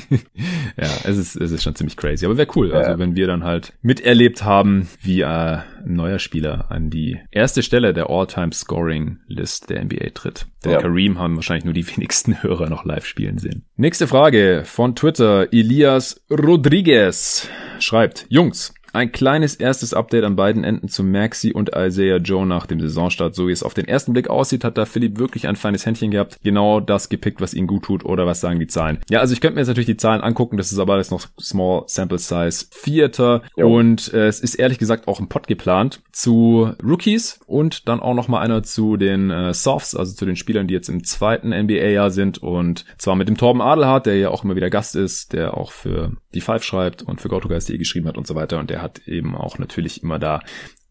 [0.76, 2.24] ja, es ist, es ist schon ziemlich crazy.
[2.24, 2.70] Aber wäre cool.
[2.70, 2.76] Ja.
[2.76, 7.62] Also wenn wir dann halt miterlebt haben, wie äh, ein neuer Spieler an die erste
[7.62, 10.46] Stelle der All-Time-Scoring-List der NBA tritt.
[10.64, 10.78] Denn ja.
[10.78, 13.64] Kareem haben wahrscheinlich nur die wenigsten Hörer noch live spielen sehen.
[13.76, 15.52] Nächste Frage von Twitter.
[15.52, 22.18] Elias Rodriguez schreibt, Jungs, ein kleines erstes Update an beiden Enden zu Maxi und Isaiah
[22.18, 23.34] Joe nach dem Saisonstart.
[23.34, 26.10] So wie es auf den ersten Blick aussieht, hat da Philipp wirklich ein feines Händchen
[26.10, 26.38] gehabt.
[26.42, 28.98] Genau das gepickt, was ihn gut tut oder was sagen die Zahlen.
[29.08, 30.56] Ja, also ich könnte mir jetzt natürlich die Zahlen angucken.
[30.56, 33.42] Das ist aber alles noch Small Sample Size Theater.
[33.56, 33.74] Jo.
[33.74, 38.14] Und äh, es ist ehrlich gesagt auch ein Pod geplant zu Rookies und dann auch
[38.14, 41.50] noch mal einer zu den äh, Softs, also zu den Spielern, die jetzt im zweiten
[41.50, 42.38] NBA-Jahr sind.
[42.38, 45.72] Und zwar mit dem Torben Adelhardt, der ja auch immer wieder Gast ist, der auch
[45.72, 48.58] für die Five schreibt und für GoToGuys.de geschrieben hat und so weiter.
[48.58, 50.40] Und der hat eben auch natürlich immer da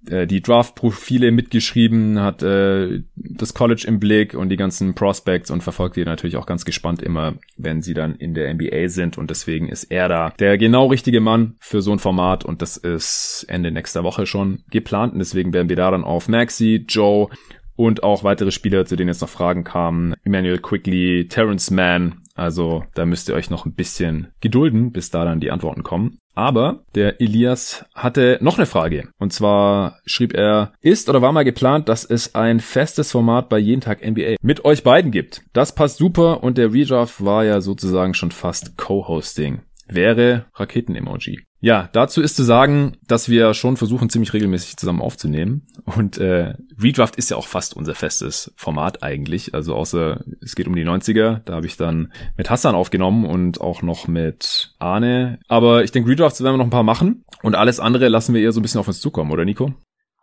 [0.07, 5.61] äh, die Draft-Profile mitgeschrieben, hat äh, das College im Blick und die ganzen Prospects und
[5.61, 9.17] verfolgt die natürlich auch ganz gespannt immer, wenn sie dann in der NBA sind.
[9.17, 12.45] Und deswegen ist er da der genau richtige Mann für so ein Format.
[12.45, 15.13] Und das ist Ende nächster Woche schon geplant.
[15.13, 17.29] Und deswegen werden wir da dann auf Maxi, Joe
[17.75, 22.83] und auch weitere Spieler, zu denen jetzt noch Fragen kamen, Emmanuel Quickly, Terrence Mann, also
[22.95, 26.17] da müsst ihr euch noch ein bisschen gedulden, bis da dann die Antworten kommen.
[26.33, 29.09] Aber der Elias hatte noch eine Frage.
[29.19, 33.59] Und zwar schrieb er, ist oder war mal geplant, dass es ein festes Format bei
[33.59, 35.43] jeden Tag NBA mit euch beiden gibt.
[35.53, 39.61] Das passt super und der Redraft war ja sozusagen schon fast Co-Hosting.
[39.87, 41.43] Wäre Raketen-Emoji.
[41.63, 45.67] Ja, dazu ist zu sagen, dass wir schon versuchen, ziemlich regelmäßig zusammen aufzunehmen.
[45.85, 49.53] Und äh, Redraft ist ja auch fast unser festes Format eigentlich.
[49.53, 51.41] Also außer es geht um die 90er.
[51.45, 55.39] Da habe ich dann mit Hassan aufgenommen und auch noch mit Arne.
[55.47, 57.25] Aber ich denke, Redrafts werden wir noch ein paar machen.
[57.43, 59.71] Und alles andere lassen wir eher so ein bisschen auf uns zukommen, oder Nico?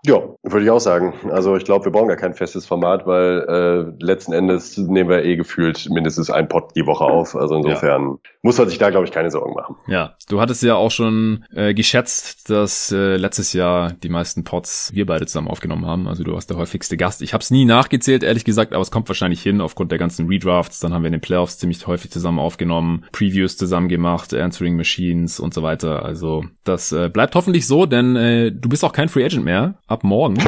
[0.08, 1.12] Ja, würde ich auch sagen.
[1.30, 5.22] Also ich glaube, wir brauchen gar kein festes Format, weil äh, letzten Endes nehmen wir
[5.22, 7.36] eh gefühlt mindestens ein Pod die Woche auf.
[7.36, 8.30] Also insofern ja.
[8.40, 9.76] muss man sich da, glaube ich, keine Sorgen machen.
[9.86, 14.92] Ja, du hattest ja auch schon äh, geschätzt, dass äh, letztes Jahr die meisten Pods
[14.94, 16.08] wir beide zusammen aufgenommen haben.
[16.08, 17.20] Also du warst der häufigste Gast.
[17.20, 20.26] Ich habe es nie nachgezählt, ehrlich gesagt, aber es kommt wahrscheinlich hin aufgrund der ganzen
[20.26, 20.80] Redrafts.
[20.80, 25.38] Dann haben wir in den Playoffs ziemlich häufig zusammen aufgenommen, Previews zusammen gemacht, Answering Machines
[25.38, 26.02] und so weiter.
[26.02, 29.80] Also das äh, bleibt hoffentlich so, denn äh, du bist auch kein Free Agent mehr
[29.86, 30.38] ab morgen.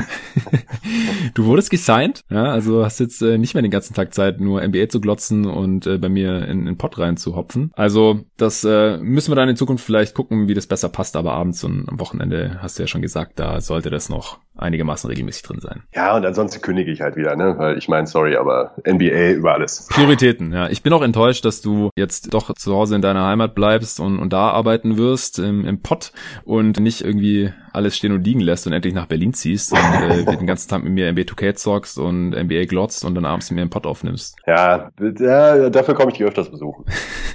[1.34, 4.66] du wurdest gesigned, ja, also hast jetzt äh, nicht mehr den ganzen Tag Zeit, nur
[4.66, 7.72] NBA zu glotzen und äh, bei mir in den Pod rein zu hopfen.
[7.74, 11.32] Also das äh, müssen wir dann in Zukunft vielleicht gucken, wie das besser passt, aber
[11.32, 15.42] abends und am Wochenende hast du ja schon gesagt, da sollte das noch einigermaßen regelmäßig
[15.42, 15.82] drin sein.
[15.94, 17.54] Ja, und ansonsten kündige ich halt wieder, ne?
[17.56, 19.88] Weil ich meine, sorry, aber NBA über alles.
[19.90, 20.68] Prioritäten, ja.
[20.68, 24.18] Ich bin auch enttäuscht, dass du jetzt doch zu Hause in deiner Heimat bleibst und,
[24.18, 26.12] und da arbeiten wirst im, im Pott
[26.44, 30.24] und nicht irgendwie alles stehen und liegen lässt und endlich nach Berlin ziehst und äh,
[30.37, 33.56] den ganzen Tag mit mir NBA 2K zockst und NBA glotzt und dann abends mit
[33.56, 34.37] mir im Pott aufnimmst.
[34.46, 36.85] Ja, ja dafür komme ich dich öfters besuchen.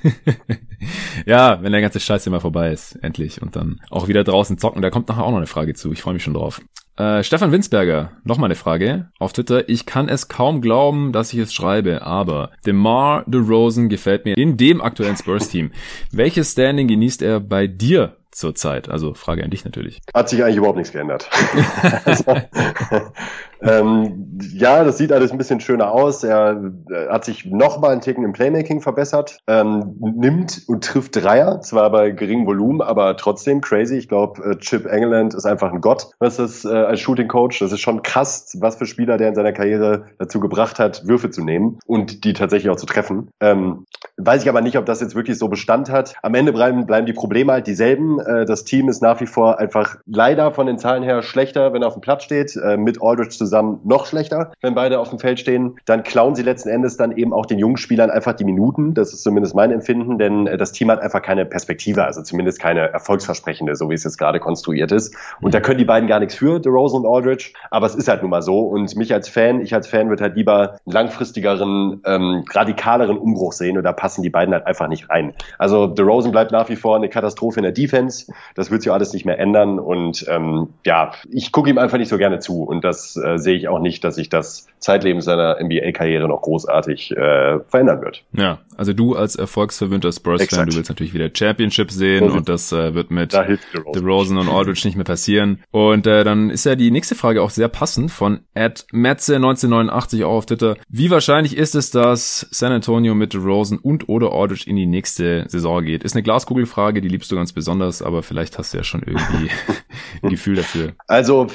[1.25, 3.41] ja, wenn der ganze Scheiß immer vorbei ist, endlich.
[3.41, 4.81] Und dann auch wieder draußen zocken.
[4.81, 5.91] Da kommt nachher auch noch eine Frage zu.
[5.91, 6.61] Ich freue mich schon drauf.
[6.97, 9.67] Äh, Stefan Winsberger, nochmal eine Frage auf Twitter.
[9.67, 14.55] Ich kann es kaum glauben, dass ich es schreibe, aber DeMar DeRozan gefällt mir in
[14.55, 15.71] dem aktuellen Spurs-Team.
[16.11, 18.89] Welches Standing genießt er bei dir zurzeit?
[18.89, 20.01] Also Frage an dich natürlich.
[20.13, 21.29] Hat sich eigentlich überhaupt nichts geändert.
[22.05, 22.23] also,
[23.61, 26.23] ähm, ja, das sieht alles ein bisschen schöner aus.
[26.23, 31.15] Er, er hat sich noch mal einen Ticken im Playmaking verbessert, ähm, nimmt und trifft
[31.15, 33.97] Dreier, zwar bei geringem Volumen, aber trotzdem crazy.
[33.97, 37.59] Ich glaube, äh, Chip England ist einfach ein Gott, was das äh, als Shooting Coach.
[37.59, 41.29] Das ist schon krass, was für Spieler der in seiner Karriere dazu gebracht hat, Würfe
[41.29, 43.29] zu nehmen und die tatsächlich auch zu treffen.
[43.39, 43.85] Ähm,
[44.17, 46.15] weiß ich aber nicht, ob das jetzt wirklich so Bestand hat.
[46.21, 48.19] Am Ende bleiben, bleiben die Probleme halt dieselben.
[48.19, 51.81] Äh, das Team ist nach wie vor einfach leider von den Zahlen her schlechter, wenn
[51.81, 55.19] er auf dem Platz steht, äh, mit Aldridge zusammen noch schlechter, wenn beide auf dem
[55.19, 55.77] Feld stehen.
[55.85, 58.93] Dann klauen sie letzten Endes dann eben auch den jungen Spielern einfach die Minuten.
[58.93, 62.59] Das ist zumindest mein Empfinden, denn äh, das Team hat einfach keine Perspektive, also zumindest
[62.59, 65.15] keine erfolgsversprechende, so wie es jetzt gerade konstruiert ist.
[65.41, 67.51] Und da können die beiden gar nichts für, DeRozan und Aldridge.
[67.71, 68.59] Aber es ist halt nun mal so.
[68.59, 73.53] Und mich als Fan, ich als Fan würde halt lieber einen langfristigeren, ähm, radikaleren Umbruch
[73.53, 75.33] sehen und da passen die beiden halt einfach nicht rein.
[75.57, 78.31] Also DeRozan bleibt nach wie vor eine Katastrophe in der Defense.
[78.55, 79.79] Das wird sich alles nicht mehr ändern.
[79.79, 82.63] Und ähm, ja, ich gucke ihm einfach nicht so gerne zu.
[82.63, 87.11] Und das äh, sehe ich auch nicht, dass sich das zeitlebens seiner NBA-Karriere noch großartig
[87.11, 88.23] äh, verändern wird.
[88.33, 92.71] Ja, also du als erfolgsverwöhnter Spurs-Fan, du willst natürlich wieder Championship sehen so und das
[92.71, 95.63] äh, wird mit DeRozan und Aldridge nicht mehr passieren.
[95.71, 100.23] Und äh, dann ist ja die nächste Frage auch sehr passend von Ed Metze 1989
[100.23, 100.77] auch auf Twitter.
[100.89, 105.45] Wie wahrscheinlich ist es, dass San Antonio mit DeRozan und oder Aldridge in die nächste
[105.47, 106.03] Saison geht?
[106.03, 109.49] Ist eine Glaskugelfrage, die liebst du ganz besonders, aber vielleicht hast du ja schon irgendwie
[110.21, 110.93] ein Gefühl dafür.
[111.07, 111.47] Also,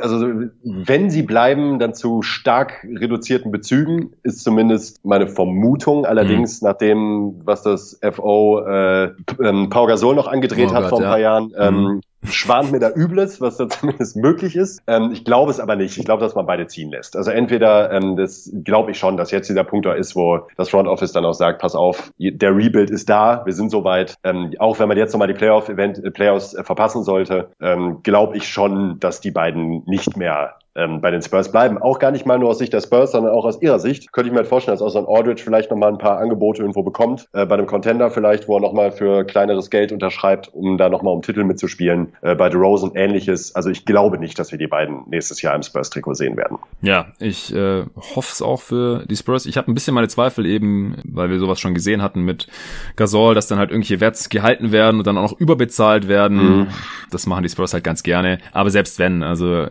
[0.00, 0.26] also
[0.62, 6.04] wenn sie bleiben, dann zu stark reduzierten Bezügen, ist zumindest meine Vermutung.
[6.04, 6.68] Allerdings, mhm.
[6.68, 10.98] nach dem, was das FO äh, ähm, Pau Gasol noch angedreht oh hat Gott, vor
[10.98, 11.38] ein paar ja.
[11.38, 14.80] Jahren, ähm, mhm schwant mir da Übles, was da zumindest möglich ist.
[14.86, 15.98] Ähm, ich glaube es aber nicht.
[15.98, 17.16] Ich glaube, dass man beide ziehen lässt.
[17.16, 20.68] Also entweder, ähm, das glaube ich schon, dass jetzt dieser Punkt da ist, wo das
[20.68, 24.16] Front Office dann auch sagt, pass auf, der Rebuild ist da, wir sind soweit.
[24.24, 28.36] Ähm, auch wenn man jetzt nochmal die Playoff-Event, äh, Playoffs äh, verpassen sollte, ähm, glaube
[28.36, 31.76] ich schon, dass die beiden nicht mehr ähm, bei den Spurs bleiben.
[31.76, 34.12] Auch gar nicht mal nur aus Sicht der Spurs, sondern auch aus ihrer Sicht.
[34.12, 36.62] Könnte ich mir halt vorstellen, dass auch so ein Aldridge vielleicht nochmal ein paar Angebote
[36.62, 37.26] irgendwo bekommt.
[37.32, 41.14] Äh, bei einem Contender vielleicht, wo er nochmal für kleineres Geld unterschreibt, um da nochmal
[41.14, 42.07] um Titel mitzuspielen.
[42.20, 43.54] Äh, bei DeRozan ähnliches.
[43.54, 46.58] Also ich glaube nicht, dass wir die beiden nächstes Jahr im Spurs-Trikot sehen werden.
[46.82, 49.46] Ja, ich äh, hoffe es auch für die Spurs.
[49.46, 52.48] Ich habe ein bisschen meine Zweifel eben, weil wir sowas schon gesehen hatten mit
[52.96, 56.60] Gasol, dass dann halt irgendwelche Werts gehalten werden und dann auch noch überbezahlt werden.
[56.60, 56.66] Mhm.
[57.10, 58.38] Das machen die Spurs halt ganz gerne.
[58.52, 59.66] Aber selbst wenn, also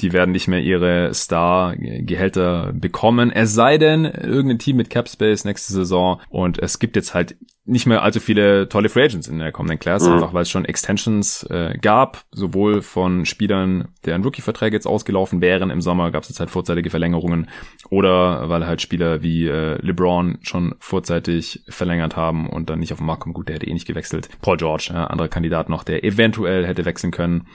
[0.00, 3.30] die werden nicht mehr ihre Star-Gehälter bekommen.
[3.30, 6.20] Es sei denn, irgendein Team mit Capspace nächste Saison.
[6.28, 7.36] Und es gibt jetzt halt
[7.70, 10.14] nicht mehr allzu viele tolle Free Agents in der kommenden Class, mhm.
[10.14, 15.70] einfach weil es schon Extensions äh, gab, sowohl von Spielern, deren Rookie-Verträge jetzt ausgelaufen wären
[15.70, 17.48] im Sommer, gab es jetzt halt vorzeitige Verlängerungen,
[17.88, 22.98] oder weil halt Spieler wie äh, LeBron schon vorzeitig verlängert haben und dann nicht auf
[22.98, 23.34] den Markt kommen.
[23.34, 24.28] Gut, der hätte eh nicht gewechselt.
[24.42, 27.46] Paul George, ja, anderer Kandidat noch, der eventuell hätte wechseln können.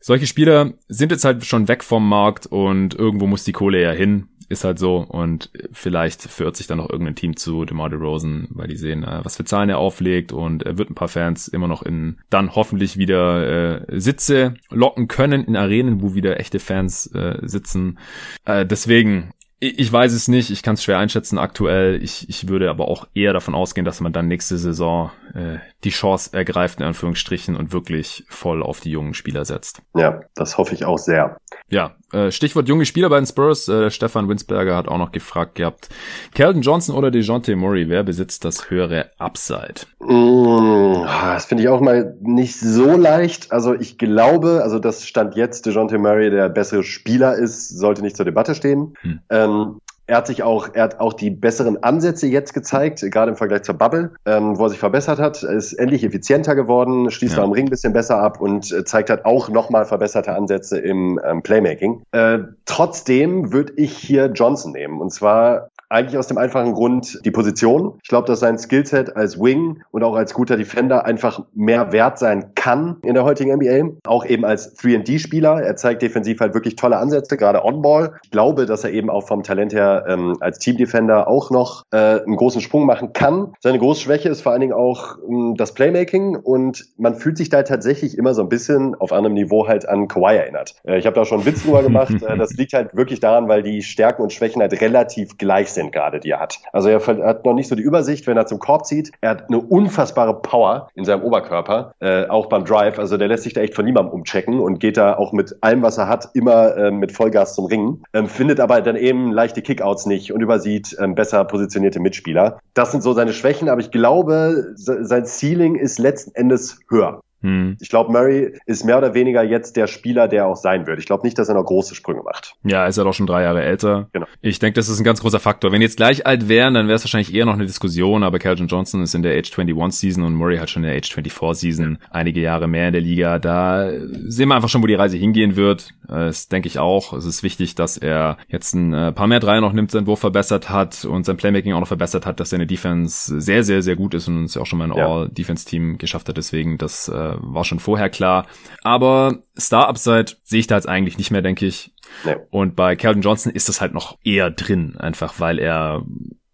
[0.00, 3.92] Solche Spieler sind jetzt halt schon weg vom Markt und irgendwo muss die Kohle ja
[3.92, 8.48] hin ist halt so und vielleicht verirrt sich dann noch irgendein Team zu DeMar DeRozan,
[8.50, 11.48] weil die sehen, äh, was für Zahlen er auflegt und er wird ein paar Fans
[11.48, 16.58] immer noch in dann hoffentlich wieder äh, Sitze locken können in Arenen, wo wieder echte
[16.58, 17.98] Fans äh, sitzen.
[18.44, 19.32] Äh, deswegen
[19.62, 22.02] Ich weiß es nicht, ich kann es schwer einschätzen aktuell.
[22.02, 25.90] Ich, ich würde aber auch eher davon ausgehen, dass man dann nächste Saison äh, die
[25.90, 29.82] Chance ergreift, in Anführungsstrichen, und wirklich voll auf die jungen Spieler setzt.
[29.94, 31.36] Ja, das hoffe ich auch sehr.
[31.68, 33.68] Ja, äh, Stichwort junge Spieler bei den Spurs.
[33.68, 35.88] Äh, Stefan Winsberger hat auch noch gefragt gehabt,
[36.34, 39.86] Kelton Johnson oder DeJounte Murray, wer besitzt das höhere Upside?
[40.00, 43.52] Mm, das finde ich auch mal nicht so leicht.
[43.52, 48.16] Also ich glaube, also das stand jetzt DeJounte Murray der bessere Spieler ist, sollte nicht
[48.16, 48.94] zur Debatte stehen.
[49.02, 49.20] Hm.
[49.30, 53.36] Ähm, er hat sich auch, er hat auch die besseren Ansätze jetzt gezeigt, gerade im
[53.36, 55.44] Vergleich zur Bubble, ähm, wo er sich verbessert hat.
[55.44, 57.44] Er ist endlich effizienter geworden, schließt ja.
[57.44, 61.20] am Ring ein bisschen besser ab und äh, zeigt halt auch nochmal verbesserte Ansätze im
[61.24, 62.02] ähm, Playmaking.
[62.10, 65.00] Äh, trotzdem würde ich hier Johnson nehmen.
[65.00, 67.98] Und zwar eigentlich aus dem einfachen Grund die Position.
[68.02, 72.18] Ich glaube, dass sein Skillset als Wing und auch als guter Defender einfach mehr wert
[72.18, 73.96] sein kann in der heutigen NBA.
[74.06, 75.62] Auch eben als 3D-Spieler.
[75.62, 78.14] Er zeigt defensiv halt wirklich tolle Ansätze, gerade On-Ball.
[78.22, 81.96] Ich glaube, dass er eben auch vom Talent her ähm, als Team-Defender auch noch äh,
[81.96, 83.52] einen großen Sprung machen kann.
[83.60, 87.48] Seine große Schwäche ist vor allen Dingen auch ähm, das Playmaking und man fühlt sich
[87.48, 90.76] da tatsächlich immer so ein bisschen auf anderem Niveau halt an Kawhi erinnert.
[90.84, 92.14] Äh, ich habe da schon einen Witz drüber gemacht.
[92.22, 95.79] äh, das liegt halt wirklich daran, weil die Stärken und Schwächen halt relativ gleich sind
[95.80, 96.60] sind gerade, die er hat.
[96.72, 99.12] Also er hat noch nicht so die Übersicht, wenn er zum Korb zieht.
[99.20, 102.98] Er hat eine unfassbare Power in seinem Oberkörper, äh, auch beim Drive.
[102.98, 105.82] Also der lässt sich da echt von niemandem umchecken und geht da auch mit allem,
[105.82, 108.02] was er hat, immer äh, mit Vollgas zum Ringen.
[108.12, 112.58] Ähm, findet aber dann eben leichte Kickouts nicht und übersieht ähm, besser positionierte Mitspieler.
[112.74, 117.20] Das sind so seine Schwächen, aber ich glaube, sein Ceiling ist letzten Endes höher.
[117.42, 117.76] Hm.
[117.80, 120.98] Ich glaube, Murray ist mehr oder weniger jetzt der Spieler, der auch sein wird.
[120.98, 122.54] Ich glaube nicht, dass er noch große Sprünge macht.
[122.64, 124.08] Ja, ist er doch schon drei Jahre älter.
[124.12, 124.26] Genau.
[124.40, 125.72] Ich denke, das ist ein ganz großer Faktor.
[125.72, 128.66] Wenn jetzt gleich alt wären, dann wäre es wahrscheinlich eher noch eine Diskussion, aber Calvin
[128.66, 131.60] Johnson ist in der Age 21 Season und Murray hat schon in der Age 24
[131.60, 133.38] Season einige Jahre mehr in der Liga.
[133.38, 133.90] Da
[134.26, 135.94] sehen wir einfach schon, wo die Reise hingehen wird.
[136.08, 137.12] Das denke ich auch.
[137.12, 140.20] Es ist wichtig, dass er jetzt ein äh, paar mehr Dreier noch nimmt, seinen Wurf
[140.20, 143.96] verbessert hat und sein Playmaking auch noch verbessert hat, dass seine Defense sehr, sehr, sehr
[143.96, 145.06] gut ist und es ja auch schon mal ein ja.
[145.06, 146.36] All-Defense-Team geschafft hat.
[146.36, 148.46] Deswegen, das äh, war schon vorher klar.
[148.82, 151.92] Aber Star-Upside sehe ich da jetzt eigentlich nicht mehr, denke ich.
[152.24, 152.36] Nee.
[152.50, 156.02] Und bei Calvin Johnson ist das halt noch eher drin, einfach weil er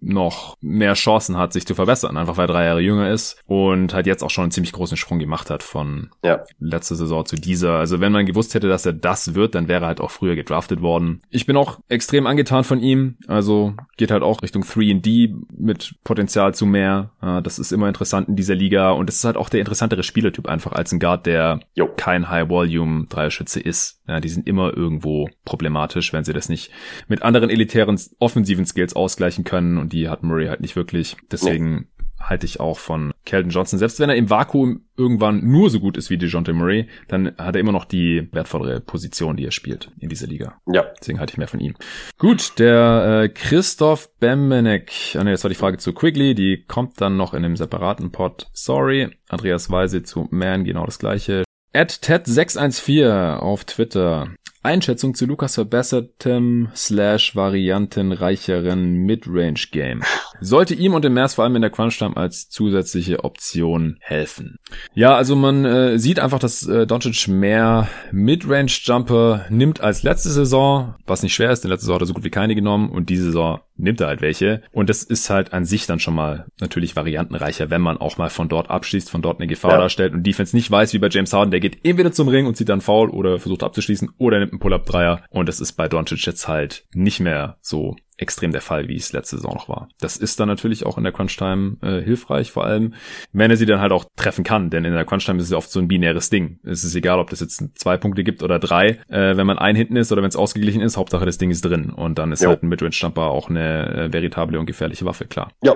[0.07, 3.92] noch mehr Chancen hat, sich zu verbessern, einfach weil er drei Jahre jünger ist und
[3.92, 6.45] halt jetzt auch schon einen ziemlich großen Sprung gemacht hat von ja.
[6.59, 7.75] letzter Saison zu dieser.
[7.75, 10.37] Also wenn man gewusst hätte, dass er das wird, dann wäre er halt auch früher
[10.37, 11.21] gedraftet worden.
[11.31, 16.55] Ich bin auch extrem angetan von ihm, also geht halt auch Richtung 3D mit Potenzial
[16.55, 17.11] zu mehr.
[17.42, 20.47] Das ist immer interessant in dieser Liga und es ist halt auch der interessantere Spielertyp
[20.47, 21.88] einfach als ein Guard, der jo.
[21.97, 24.01] kein High-Volume Dreierschütze ist.
[24.09, 26.71] Ja, die sind immer irgendwo problematisch, wenn sie das nicht
[27.09, 31.17] mit anderen elitären offensiven Skills ausgleichen können und die hat Murray halt nicht wirklich.
[31.31, 31.85] Deswegen nee.
[32.21, 33.79] halte ich auch von Kelton Johnson.
[33.79, 37.57] Selbst wenn er im Vakuum irgendwann nur so gut ist wie DeJounte Murray, dann hat
[37.57, 40.61] er immer noch die wertvollere Position, die er spielt in dieser Liga.
[40.71, 40.85] Ja.
[41.01, 41.75] Deswegen halte ich mehr von ihm.
[42.19, 44.93] Gut, der äh, Christoph Bemenek.
[45.15, 46.35] Ah, nee, das war die Frage zu Quigley.
[46.35, 48.49] Die kommt dann noch in einem separaten Pod.
[48.53, 49.09] Sorry.
[49.29, 51.45] Andreas Weise zu Man, genau das gleiche.
[51.73, 54.29] At Ted614 auf Twitter.
[54.66, 60.02] Einschätzung zu Lukas verbessertem slash variantenreicheren Midrange Game.
[60.40, 64.59] Sollte ihm und dem Mers vor allem in der Crunch-Time als zusätzliche Option helfen.
[64.92, 70.31] Ja, also man äh, sieht einfach, dass äh, Doncic mehr Midrange Jumper nimmt als letzte
[70.31, 72.90] Saison, was nicht schwer ist, denn letzte Saison hat er so gut wie keine genommen
[72.90, 74.62] und diese Saison nimmt er halt welche.
[74.73, 78.31] Und das ist halt an sich dann schon mal natürlich variantenreicher, wenn man auch mal
[78.31, 79.79] von dort abschließt, von dort eine Gefahr ja.
[79.79, 82.57] darstellt und Defense nicht weiß, wie bei James Harden, der geht entweder zum Ring und
[82.57, 85.23] zieht dann Foul oder versucht abzuschließen oder nimmt einen Pull-Up-Dreier.
[85.31, 89.12] Und das ist bei Doncic jetzt halt nicht mehr so extrem der Fall, wie es
[89.12, 89.88] letzte Saison noch war.
[90.00, 92.94] Das ist dann natürlich auch in der Crunch-Time äh, hilfreich, vor allem,
[93.33, 95.70] wenn er sie dann halt auch treffen kann, denn in der Crunch-Time ist es oft
[95.70, 96.59] so ein binäres Ding.
[96.64, 98.98] Es ist egal, ob das jetzt zwei Punkte gibt oder drei.
[99.09, 101.64] Äh, wenn man ein hinten ist oder wenn es ausgeglichen ist, Hauptsache das Ding ist
[101.64, 102.48] drin und dann ist jo.
[102.48, 105.52] halt ein Midrange-Jumper auch eine äh, veritable und gefährliche Waffe, klar.
[105.62, 105.74] Ja,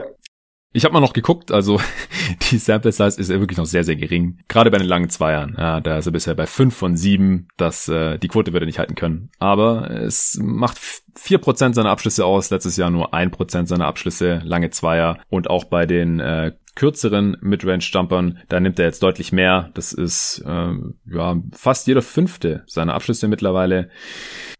[0.73, 1.81] ich habe mal noch geguckt, also
[2.51, 4.39] die Sample Size ist ja wirklich noch sehr, sehr gering.
[4.49, 5.57] Gerade bei den langen Zweiern.
[5.59, 7.49] Ja, da ist er bisher bei fünf von sieben.
[7.57, 9.31] Das, äh, die Quote würde nicht halten können.
[9.39, 10.79] Aber es macht
[11.17, 12.51] vier Prozent seiner Abschlüsse aus.
[12.51, 15.19] Letztes Jahr nur ein Prozent seiner Abschlüsse, lange Zweier.
[15.29, 19.69] Und auch bei den äh, kürzeren Midrange-Jumpern, da nimmt er jetzt deutlich mehr.
[19.75, 20.73] Das ist äh,
[21.13, 23.91] ja fast jeder fünfte seiner Abschlüsse mittlerweile.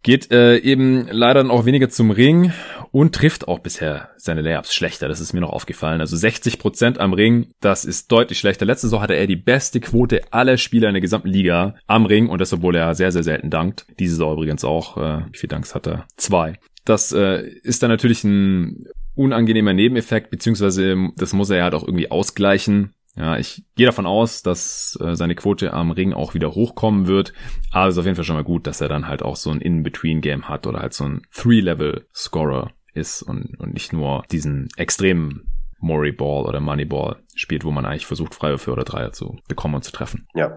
[0.03, 2.53] Geht äh, eben leider dann auch weniger zum Ring
[2.93, 5.09] und trifft auch bisher seine Layups schlechter.
[5.09, 6.03] Das ist mir noch aufgefallen.
[6.03, 8.67] Also 60 Prozent am Ring, das ist deutlich schlechter.
[8.67, 12.29] Letzte Saison hatte er die beste Quote aller Spieler in der gesamten Liga am Ring
[12.29, 13.87] und das, obwohl er sehr, sehr selten dankt.
[13.99, 14.99] Diese Saison übrigens auch.
[14.99, 16.05] Äh, wie viel Danks hat er?
[16.19, 16.59] Zwei.
[16.85, 18.85] Das äh, ist dann natürlich ein
[19.21, 22.95] unangenehmer Nebeneffekt, beziehungsweise das muss er ja halt auch irgendwie ausgleichen.
[23.17, 27.35] Ja, ich gehe davon aus, dass äh, seine Quote am Ring auch wieder hochkommen wird.
[27.71, 29.51] Aber es ist auf jeden Fall schon mal gut, dass er dann halt auch so
[29.51, 35.43] ein In-Between-Game hat oder halt so ein Three-Level-Scorer ist und, und nicht nur diesen extremen
[35.81, 39.75] Murray Ball oder Money Ball spielt, wo man eigentlich versucht, Freiwürfe oder Dreier zu bekommen
[39.75, 40.27] und zu treffen.
[40.35, 40.57] Ja.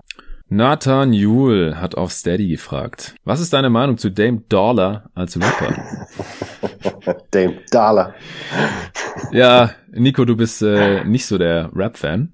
[0.56, 3.16] Nathan Jule hat auf Steady gefragt.
[3.24, 5.74] Was ist deine Meinung zu Dame Dollar als Rapper?
[7.32, 8.14] Dame Dollar.
[9.32, 12.34] Ja, Nico, du bist äh, nicht so der Rap-Fan.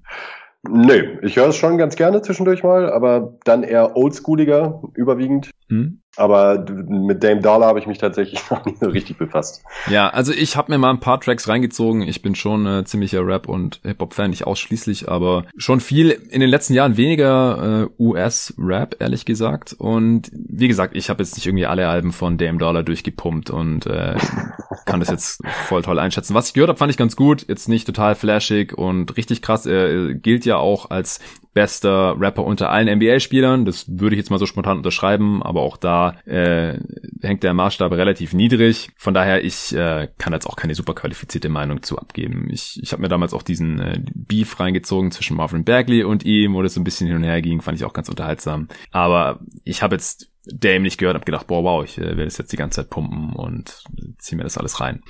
[0.68, 5.50] Nö, ich höre es schon ganz gerne zwischendurch mal, aber dann eher oldschooliger überwiegend.
[5.68, 6.02] Hm?
[6.16, 9.62] Aber mit Dame Dollar habe ich mich tatsächlich noch nicht so richtig befasst.
[9.88, 12.02] Ja, also ich habe mir mal ein paar Tracks reingezogen.
[12.02, 16.50] Ich bin schon äh, ziemlicher Rap- und Hip-Hop-Fan, nicht ausschließlich, aber schon viel in den
[16.50, 19.74] letzten Jahren weniger äh, US-Rap, ehrlich gesagt.
[19.78, 23.86] Und wie gesagt, ich habe jetzt nicht irgendwie alle Alben von Dame Dollar durchgepumpt und
[23.86, 24.16] äh,
[24.90, 26.34] kann das jetzt voll toll einschätzen.
[26.34, 27.46] Was ich gehört habe, fand ich ganz gut.
[27.48, 29.66] Jetzt nicht total flashig und richtig krass.
[29.66, 31.20] Er gilt ja auch als
[31.52, 33.64] bester Rapper unter allen NBA-Spielern.
[33.64, 36.78] Das würde ich jetzt mal so spontan unterschreiben, aber auch da äh,
[37.22, 38.90] hängt der Maßstab relativ niedrig.
[38.96, 42.48] Von daher, ich äh, kann jetzt auch keine super qualifizierte Meinung zu abgeben.
[42.50, 46.54] Ich, ich habe mir damals auch diesen äh, Beef reingezogen zwischen Marvin Bagley und ihm,
[46.54, 48.68] wo das so ein bisschen hin und her ging, fand ich auch ganz unterhaltsam.
[48.92, 52.38] Aber ich habe jetzt Dame nicht gehört, habe gedacht, boah, wow, ich äh, werde das
[52.38, 53.84] jetzt die ganze Zeit pumpen und
[54.18, 55.02] zieh mir das alles rein.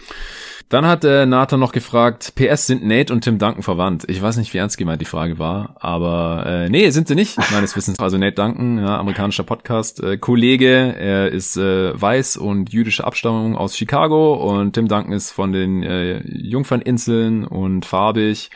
[0.68, 4.04] Dann hat äh, Nathan noch gefragt, PS sind Nate und Tim Duncan verwandt.
[4.08, 7.38] Ich weiß nicht, wie ernst gemeint die Frage war, aber äh, nee, sind sie nicht,
[7.52, 7.98] meines Wissens.
[7.98, 13.76] Also Nate Duncan, ja, amerikanischer Podcast-Kollege, äh, er ist äh, weiß und jüdische Abstammung aus
[13.76, 18.50] Chicago und Tim Duncan ist von den äh, Jungferninseln und farbig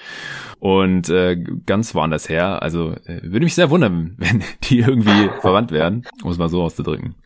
[0.64, 1.36] und äh,
[1.66, 2.62] ganz woanders her.
[2.62, 6.62] Also äh, würde mich sehr wundern, wenn die irgendwie verwandt werden, um es mal so
[6.62, 7.16] auszudrücken.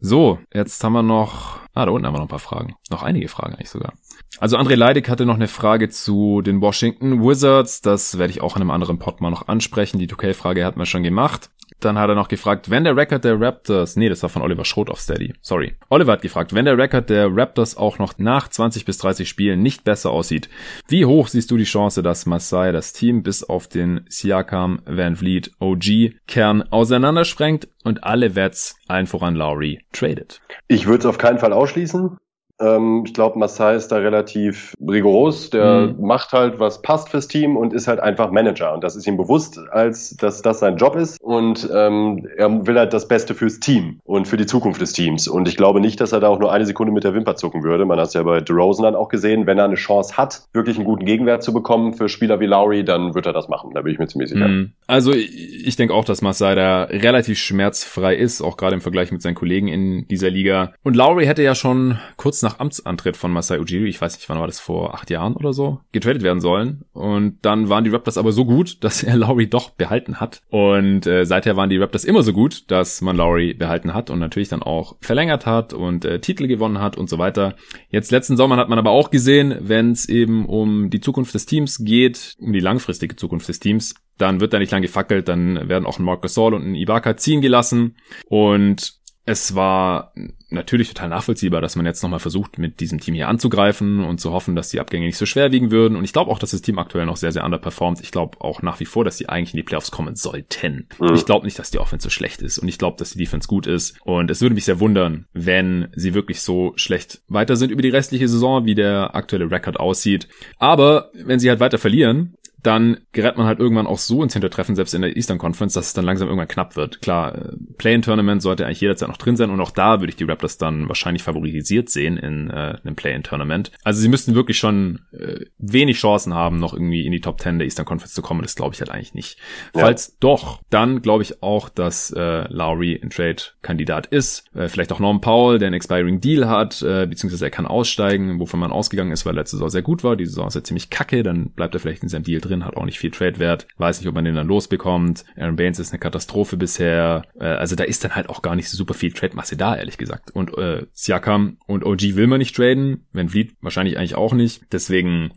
[0.00, 2.74] So, jetzt haben wir noch, ah, da unten haben wir noch ein paar Fragen.
[2.90, 3.92] Noch einige Fragen eigentlich sogar.
[4.40, 7.80] Also André Leidig hatte noch eine Frage zu den Washington Wizards.
[7.80, 10.00] Das werde ich auch in einem anderen Pod mal noch ansprechen.
[10.00, 11.48] Die 2K-Frage hatten wir schon gemacht.
[11.80, 14.64] Dann hat er noch gefragt, wenn der Record der Raptors, nee, das war von Oliver
[14.64, 15.74] Schroth auf Steady, sorry.
[15.88, 19.62] Oliver hat gefragt, wenn der Record der Raptors auch noch nach 20 bis 30 Spielen
[19.62, 20.48] nicht besser aussieht,
[20.88, 25.16] wie hoch siehst du die Chance, dass Masai das Team bis auf den Siakam, Van
[25.16, 30.40] Vliet, OG Kern auseinandersprengt und alle Wets, allen voran Lowry, tradet?
[30.68, 32.18] Ich würde es auf keinen Fall ausschließen.
[32.60, 35.50] Ähm, ich glaube, Massai ist da relativ rigoros.
[35.50, 36.06] Der mhm.
[36.06, 38.74] macht halt, was passt fürs Team und ist halt einfach Manager.
[38.74, 41.20] Und das ist ihm bewusst, als dass das sein Job ist.
[41.20, 45.28] Und ähm, er will halt das Beste fürs Team und für die Zukunft des Teams.
[45.28, 47.62] Und ich glaube nicht, dass er da auch nur eine Sekunde mit der Wimper zucken
[47.62, 47.84] würde.
[47.86, 49.46] Man hat es ja bei DeRozan dann auch gesehen.
[49.46, 52.84] Wenn er eine Chance hat, wirklich einen guten Gegenwert zu bekommen für Spieler wie Lowry,
[52.84, 53.70] dann wird er das machen.
[53.74, 54.48] Da bin ich mir ziemlich sicher.
[54.48, 54.72] Mhm.
[54.86, 59.22] Also ich denke auch, dass Massai da relativ schmerzfrei ist, auch gerade im Vergleich mit
[59.22, 60.72] seinen Kollegen in dieser Liga.
[60.82, 64.28] Und Lowry hätte ja schon kurz nach nach Amtsantritt von Masai Ujiri, ich weiß nicht,
[64.28, 66.84] wann war das, vor acht Jahren oder so, getradet werden sollen.
[66.92, 70.42] Und dann waren die Raptors aber so gut, dass er Lowry doch behalten hat.
[70.48, 74.18] Und äh, seither waren die Raptors immer so gut, dass man Lowry behalten hat und
[74.18, 77.54] natürlich dann auch verlängert hat und äh, Titel gewonnen hat und so weiter.
[77.88, 81.46] Jetzt letzten Sommer hat man aber auch gesehen, wenn es eben um die Zukunft des
[81.46, 85.68] Teams geht, um die langfristige Zukunft des Teams, dann wird da nicht lang gefackelt, dann
[85.68, 87.96] werden auch ein Marc Gasol und ein Ibaka ziehen gelassen
[88.26, 90.12] und es war
[90.48, 94.32] natürlich total nachvollziehbar, dass man jetzt nochmal versucht, mit diesem Team hier anzugreifen und zu
[94.32, 95.96] hoffen, dass die Abgänge nicht so schwer wiegen würden.
[95.96, 98.00] Und ich glaube auch, dass das Team aktuell noch sehr, sehr underperformt.
[98.00, 100.88] Ich glaube auch nach wie vor, dass sie eigentlich in die Playoffs kommen sollten.
[100.98, 101.14] Mhm.
[101.14, 102.58] Ich glaube nicht, dass die Offense so schlecht ist.
[102.58, 103.96] Und ich glaube, dass die Defense gut ist.
[104.02, 107.90] Und es würde mich sehr wundern, wenn sie wirklich so schlecht weiter sind über die
[107.90, 110.28] restliche Saison, wie der aktuelle Rekord aussieht.
[110.58, 114.76] Aber wenn sie halt weiter verlieren, dann gerät man halt irgendwann auch so ins Hintertreffen,
[114.76, 117.00] selbst in der Eastern Conference, dass es dann langsam irgendwann knapp wird.
[117.00, 120.24] Klar, äh, Play-in-Tournament sollte eigentlich jederzeit noch drin sein und auch da würde ich die
[120.24, 123.72] Raptors dann wahrscheinlich favorisiert sehen in äh, einem Play-in-Tournament.
[123.82, 127.58] Also sie müssten wirklich schon äh, wenig Chancen haben, noch irgendwie in die Top 10
[127.58, 128.42] der Eastern Conference zu kommen.
[128.42, 129.38] Das glaube ich halt eigentlich nicht.
[129.74, 129.82] Ja.
[129.82, 134.44] Falls doch, dann glaube ich auch, dass äh, Lowry ein Trade-Kandidat ist.
[134.54, 138.38] Äh, vielleicht auch Norm Powell, der einen Expiring Deal hat, äh, beziehungsweise er kann aussteigen,
[138.38, 140.16] wovon man ausgegangen ist, weil letzte Saison sehr gut war.
[140.16, 142.64] Die Saison ist ja ziemlich kacke, dann bleibt er vielleicht in seinem Deal drin drin,
[142.64, 143.66] hat auch nicht viel Trade-Wert.
[143.78, 145.24] Weiß nicht, ob man den dann losbekommt.
[145.36, 147.22] Aaron Baines ist eine Katastrophe bisher.
[147.38, 149.98] Äh, also da ist dann halt auch gar nicht so super viel Trade-Masse da, ehrlich
[149.98, 150.30] gesagt.
[150.32, 153.06] Und äh, Siakam und OG will man nicht traden.
[153.12, 154.62] Wenn Vliet wahrscheinlich eigentlich auch nicht.
[154.72, 155.32] Deswegen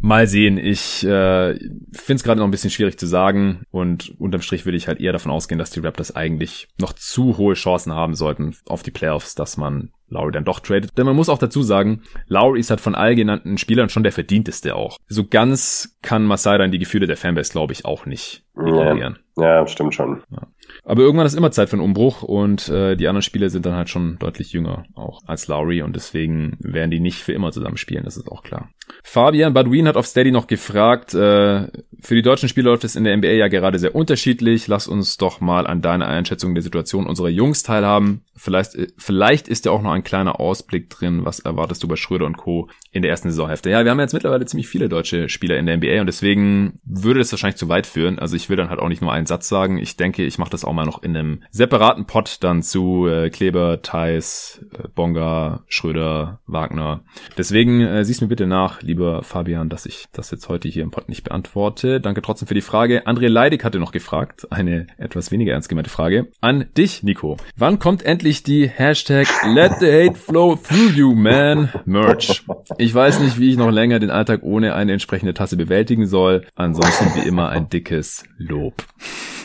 [0.00, 0.58] mal sehen.
[0.58, 3.62] Ich äh, finde es gerade noch ein bisschen schwierig zu sagen.
[3.70, 7.36] Und unterm Strich würde ich halt eher davon ausgehen, dass die Raptors eigentlich noch zu
[7.38, 10.96] hohe Chancen haben sollten auf die Playoffs, dass man Lowry dann doch tradet.
[10.96, 14.12] Denn man muss auch dazu sagen, Lowry ist halt von all genannten Spielern schon der
[14.12, 14.98] verdienteste auch.
[15.06, 19.18] So ganz kann Masai dann die Gefühle der Fanbase, glaube ich, auch nicht ignorieren.
[19.36, 20.22] Ja, ja, stimmt schon.
[20.30, 20.46] Ja.
[20.88, 23.74] Aber irgendwann ist immer Zeit für einen Umbruch und äh, die anderen Spieler sind dann
[23.74, 27.76] halt schon deutlich jünger auch als Lowry und deswegen werden die nicht für immer zusammen
[27.76, 28.70] spielen, das ist auch klar.
[29.02, 31.68] Fabian Badwin hat auf Steady noch gefragt, äh,
[32.00, 34.68] für die deutschen Spieler läuft es in der NBA ja gerade sehr unterschiedlich.
[34.68, 38.22] Lass uns doch mal an deiner Einschätzung der Situation unserer Jungs teilhaben.
[38.36, 41.24] Vielleicht, äh, vielleicht ist ja auch noch ein kleiner Ausblick drin.
[41.24, 42.68] Was erwartest du bei Schröder und Co.
[42.92, 43.70] in der ersten Saisonhälfte?
[43.70, 47.18] Ja, wir haben jetzt mittlerweile ziemlich viele deutsche Spieler in der NBA und deswegen würde
[47.18, 48.18] das wahrscheinlich zu weit führen.
[48.18, 49.78] Also ich will dann halt auch nicht nur einen Satz sagen.
[49.78, 53.30] Ich denke, ich mache das auch mal noch in einem separaten Pod dann zu äh,
[53.30, 57.00] Kleber, Thais, äh, Bonga, Schröder, Wagner.
[57.36, 60.92] Deswegen äh, siehst mir bitte nach, lieber Fabian, dass ich das jetzt heute hier im
[60.92, 62.00] Pod nicht beantworte.
[62.00, 63.08] Danke trotzdem für die Frage.
[63.08, 66.28] André Leidig hatte noch gefragt, eine etwas weniger ernst gemeinte Frage.
[66.40, 67.38] An dich, Nico.
[67.56, 72.44] Wann kommt endlich die Hashtag Let the Hate Flow Through You Man Merch?
[72.78, 76.46] Ich weiß nicht, wie ich noch länger den Alltag ohne eine entsprechende Tasse bewältigen soll.
[76.54, 78.84] Ansonsten wie immer ein dickes Lob.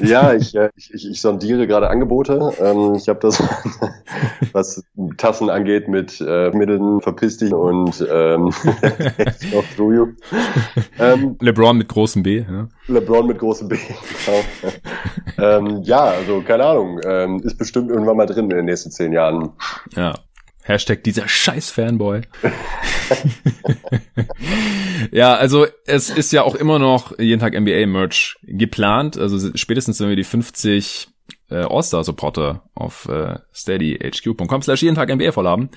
[0.01, 2.53] Ja, ich, äh, ich, ich, ich sondiere gerade Angebote.
[2.59, 3.41] Ähm, ich habe das,
[4.51, 4.83] was
[5.17, 8.53] Tassen angeht, mit äh, Mitteln verpiss dich und ähm,
[10.99, 12.45] ähm, LeBron mit großem B.
[12.47, 12.67] Ja.
[12.87, 13.77] LeBron mit großem B,
[14.25, 14.43] genau.
[15.39, 16.99] ähm, ja, also keine Ahnung.
[17.03, 19.53] Ähm, ist bestimmt irgendwann mal drin in den nächsten zehn Jahren.
[19.95, 20.13] Ja.
[20.63, 22.21] Hashtag dieser scheiß Fanboy.
[25.11, 29.17] ja, also es ist ja auch immer noch jeden Tag NBA-Merch geplant.
[29.17, 31.09] Also spätestens, wenn wir die 50
[31.53, 35.69] äh, All-Star-Supporter auf äh, steadyhq.com slash jeden Tag NBA voll haben,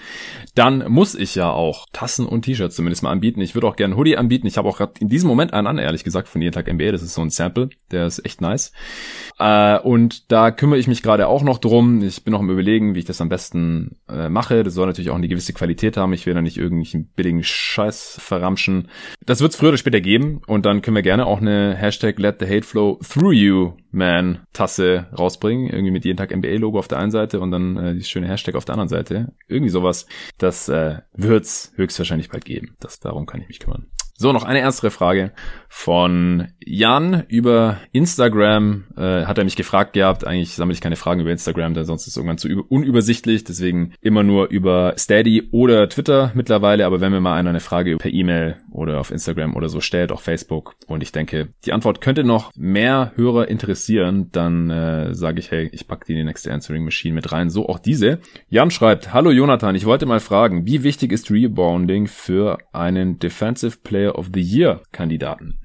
[0.55, 3.41] dann muss ich ja auch Tassen und T-Shirts zumindest mal anbieten.
[3.41, 4.47] Ich würde auch gerne Hoodie anbieten.
[4.47, 6.93] Ich habe auch gerade in diesem Moment einen an, ehrlich gesagt, von jeden Tag NBA.
[6.93, 8.73] Das ist so ein Sample, der ist echt nice.
[9.39, 12.03] Äh, und da kümmere ich mich gerade auch noch drum.
[12.03, 14.63] Ich bin noch im Überlegen, wie ich das am besten äh, mache.
[14.63, 16.13] Das soll natürlich auch eine gewisse Qualität haben.
[16.13, 18.89] Ich will da nicht irgendwelchen billigen Scheiß verramschen.
[19.25, 22.19] Das wird es früher oder später geben und dann können wir gerne auch eine Hashtag
[22.19, 25.69] Let the Hate Flow Through You Man Tasse rausbringen.
[25.69, 28.55] Irgendwie mit jeden Tag NBA-Logo auf der einen Seite und dann äh, dieses schöne Hashtag
[28.55, 29.33] auf der anderen Seite.
[29.49, 30.07] Irgendwie sowas.
[30.39, 32.75] Das äh, wird's höchstwahrscheinlich bald geben.
[32.81, 33.87] Das, darum kann ich mich kümmern.
[34.19, 35.33] So, noch eine ernstere Frage
[35.69, 38.85] von Jan über Instagram.
[38.97, 40.27] Äh, hat er mich gefragt gehabt.
[40.27, 43.45] Eigentlich sammle ich keine Fragen über Instagram, denn sonst ist es irgendwann zu unübersichtlich.
[43.45, 46.87] Deswegen immer nur über Steady oder Twitter mittlerweile.
[46.87, 50.13] Aber wenn mir mal einer eine Frage per E-Mail oder auf Instagram oder so stellt,
[50.13, 55.41] auch Facebook, und ich denke, die Antwort könnte noch mehr Hörer interessieren, dann äh, sage
[55.41, 57.51] ich, hey, ich packe die in die nächste Answering Machine mit rein.
[57.51, 58.21] So auch diese.
[58.49, 63.79] Jan schreibt, Hallo Jonathan, ich wollte mal fragen, wie wichtig ist Rebounding für einen Defensive
[63.83, 65.59] Player of the Year Kandidaten?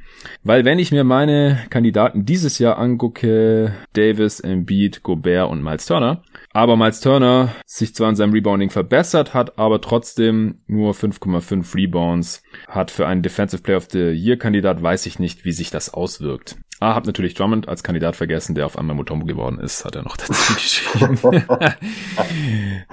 [0.43, 6.23] Weil wenn ich mir meine Kandidaten dieses Jahr angucke, Davis, Embiid, Gobert und Miles Turner,
[6.51, 12.43] aber Miles Turner sich zwar in seinem Rebounding verbessert hat, aber trotzdem nur 5,5 Rebounds
[12.67, 15.93] hat für einen Defensive Player of the Year Kandidat, weiß ich nicht, wie sich das
[15.93, 16.57] auswirkt.
[16.81, 20.01] Ah, hab natürlich Drummond als Kandidat vergessen, der auf einmal Mutombo geworden ist, hat er
[20.01, 21.15] noch dazu geschrieben.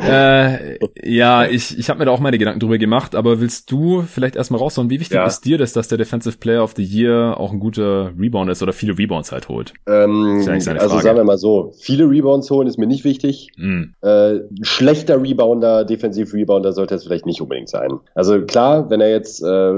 [0.06, 4.02] äh, ja, ich, ich habe mir da auch meine Gedanken drüber gemacht, aber willst du
[4.02, 5.24] vielleicht erstmal raushauen, wie wichtig ja.
[5.24, 8.62] ist dir das, dass der Defensive Player of the Year auch ein guter Rebounder ist
[8.62, 9.72] oder viele Rebounds halt holt?
[9.86, 13.52] Ähm, also sagen wir mal so, viele Rebounds holen ist mir nicht wichtig.
[13.56, 13.84] Mm.
[14.02, 18.00] Äh, schlechter Rebounder, Defensive Rebounder sollte es vielleicht nicht unbedingt sein.
[18.14, 19.72] Also klar, wenn er jetzt äh,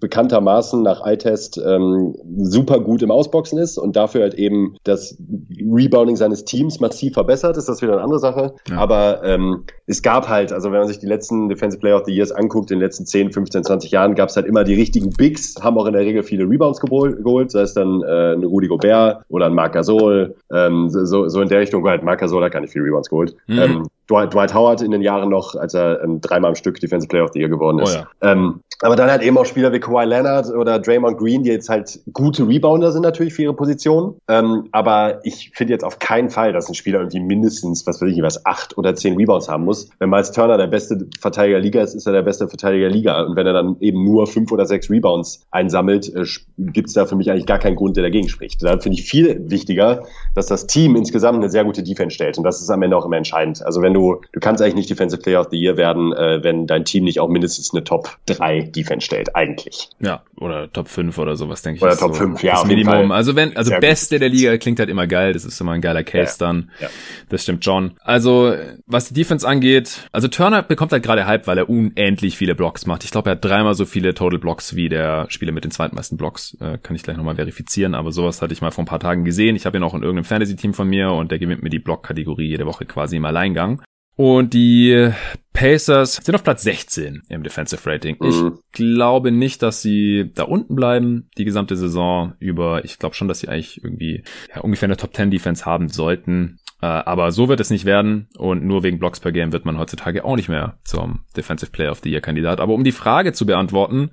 [0.00, 5.18] bekanntermaßen nach Eye-Test ähm, super gut im Ausbau Boxen ist und dafür halt eben das
[5.60, 8.54] Rebounding seines Teams massiv verbessert, ist das wieder eine andere Sache.
[8.68, 8.76] Ja.
[8.76, 12.12] Aber ähm, es gab halt, also wenn man sich die letzten Defensive Player of the
[12.12, 15.10] Years anguckt, in den letzten 10, 15, 20 Jahren gab es halt immer die richtigen
[15.10, 18.68] Bigs, haben auch in der Regel viele Rebounds geholt, sei es dann äh, ein Rudi
[18.68, 22.52] Gobert oder ein Marc Gasol, ähm, so, so in der Richtung, halt Marc Gasol hat
[22.52, 23.34] gar nicht viele Rebounds geholt.
[23.48, 23.58] Mhm.
[23.58, 27.08] Ähm, Dwight, Dwight Howard in den Jahren noch, als er ähm, dreimal am Stück Defensive
[27.08, 27.96] Player of the Year geworden ist.
[27.96, 28.32] Oh ja.
[28.32, 31.68] ähm, aber dann halt eben auch Spieler wie Kawhi Leonard oder Draymond Green, die jetzt
[31.68, 34.16] halt gute Rebounder sind natürlich für ihre Position.
[34.28, 38.10] Ähm, aber ich finde jetzt auf keinen Fall, dass ein Spieler irgendwie mindestens, was weiß
[38.10, 39.88] ich, was acht oder zehn Rebounds haben muss.
[39.98, 42.96] Wenn Miles Turner der beste Verteidiger der Liga ist, ist er der beste Verteidiger der
[42.96, 43.22] Liga.
[43.22, 46.24] Und wenn er dann eben nur fünf oder sechs Rebounds einsammelt, äh,
[46.58, 48.62] gibt es da für mich eigentlich gar keinen Grund, der dagegen spricht.
[48.62, 50.04] Da finde ich viel wichtiger,
[50.34, 52.38] dass das Team insgesamt eine sehr gute Defense stellt.
[52.38, 53.64] Und das ist am Ende auch immer entscheidend.
[53.64, 56.66] Also wenn du, du kannst eigentlich nicht Defensive Player of the Year werden, äh, wenn
[56.66, 59.90] dein Team nicht auch mindestens eine Top 3 Defense stellt, eigentlich.
[60.00, 61.82] Ja, oder Top 5 oder sowas, denke ich.
[61.82, 62.54] Oder Top so 5, ja.
[62.54, 63.12] Das Minimum.
[63.22, 64.22] Also wenn, also Sehr Beste gut.
[64.22, 66.46] der Liga klingt halt immer geil, das ist immer ein geiler Case ja.
[66.46, 66.70] dann.
[66.80, 66.88] Ja.
[67.28, 67.92] Das stimmt schon.
[68.00, 68.52] Also,
[68.86, 72.84] was die Defense angeht, also Turner bekommt halt gerade Hype, weil er unendlich viele Blocks
[72.84, 73.04] macht.
[73.04, 76.18] Ich glaube, er hat dreimal so viele Total Blocks wie der Spieler mit den zweitmeisten
[76.18, 76.56] Blocks.
[76.60, 79.24] Äh, kann ich gleich nochmal verifizieren, aber sowas hatte ich mal vor ein paar Tagen
[79.24, 79.54] gesehen.
[79.54, 82.48] Ich habe ihn auch in irgendeinem Fantasy-Team von mir und der gewinnt mir die Block-Kategorie
[82.48, 83.82] jede Woche quasi im Alleingang.
[84.16, 85.10] Und die
[85.52, 88.16] Pacers sind auf Platz 16 im Defensive Rating.
[88.22, 88.58] Ich mhm.
[88.72, 92.84] glaube nicht, dass sie da unten bleiben, die gesamte Saison über.
[92.84, 96.58] Ich glaube schon, dass sie eigentlich irgendwie ja, ungefähr eine Top 10 Defense haben sollten.
[96.80, 99.78] Äh, aber so wird es nicht werden und nur wegen Blocks per Game wird man
[99.78, 102.60] heutzutage auch nicht mehr zum Defensive Player of the Year Kandidat.
[102.60, 104.10] Aber um die Frage zu beantworten,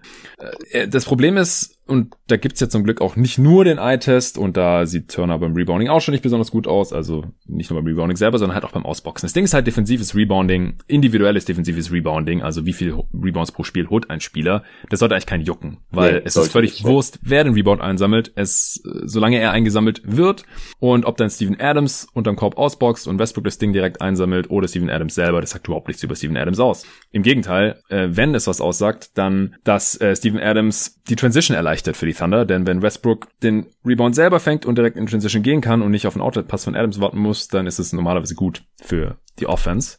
[0.71, 4.37] äh, das Problem ist, und da gibt's ja zum Glück auch nicht nur den Eye-Test
[4.37, 6.93] und da sieht Turner beim Rebounding auch schon nicht besonders gut aus.
[6.93, 9.25] Also nicht nur beim Rebounding selber, sondern halt auch beim Ausboxen.
[9.27, 13.89] Das Ding ist halt defensives Rebounding, individuelles defensives Rebounding, also wie viel Rebounds pro Spiel
[13.89, 14.63] holt ein Spieler.
[14.89, 17.81] Das sollte eigentlich keinen jucken, weil nee, es ist völlig nicht, Wurst, wer den Rebound
[17.81, 20.43] einsammelt, es, solange er eingesammelt wird
[20.79, 24.67] und ob dann Steven Adams unterm Korb ausboxt und Westbrook das Ding direkt einsammelt oder
[24.67, 26.85] Steven Adams selber, das sagt überhaupt nichts über Steven Adams aus.
[27.11, 31.78] Im Gegenteil, äh, wenn es was aussagt, dann, dass äh, Steven Adams die Transition erleichtert
[31.87, 35.61] für die Thunder, denn wenn Westbrook den Rebound selber fängt und direkt in Transition gehen
[35.61, 38.63] kann und nicht auf einen Outlet-Pass von Adams warten muss, dann ist es normalerweise gut
[38.81, 39.97] für die Offense.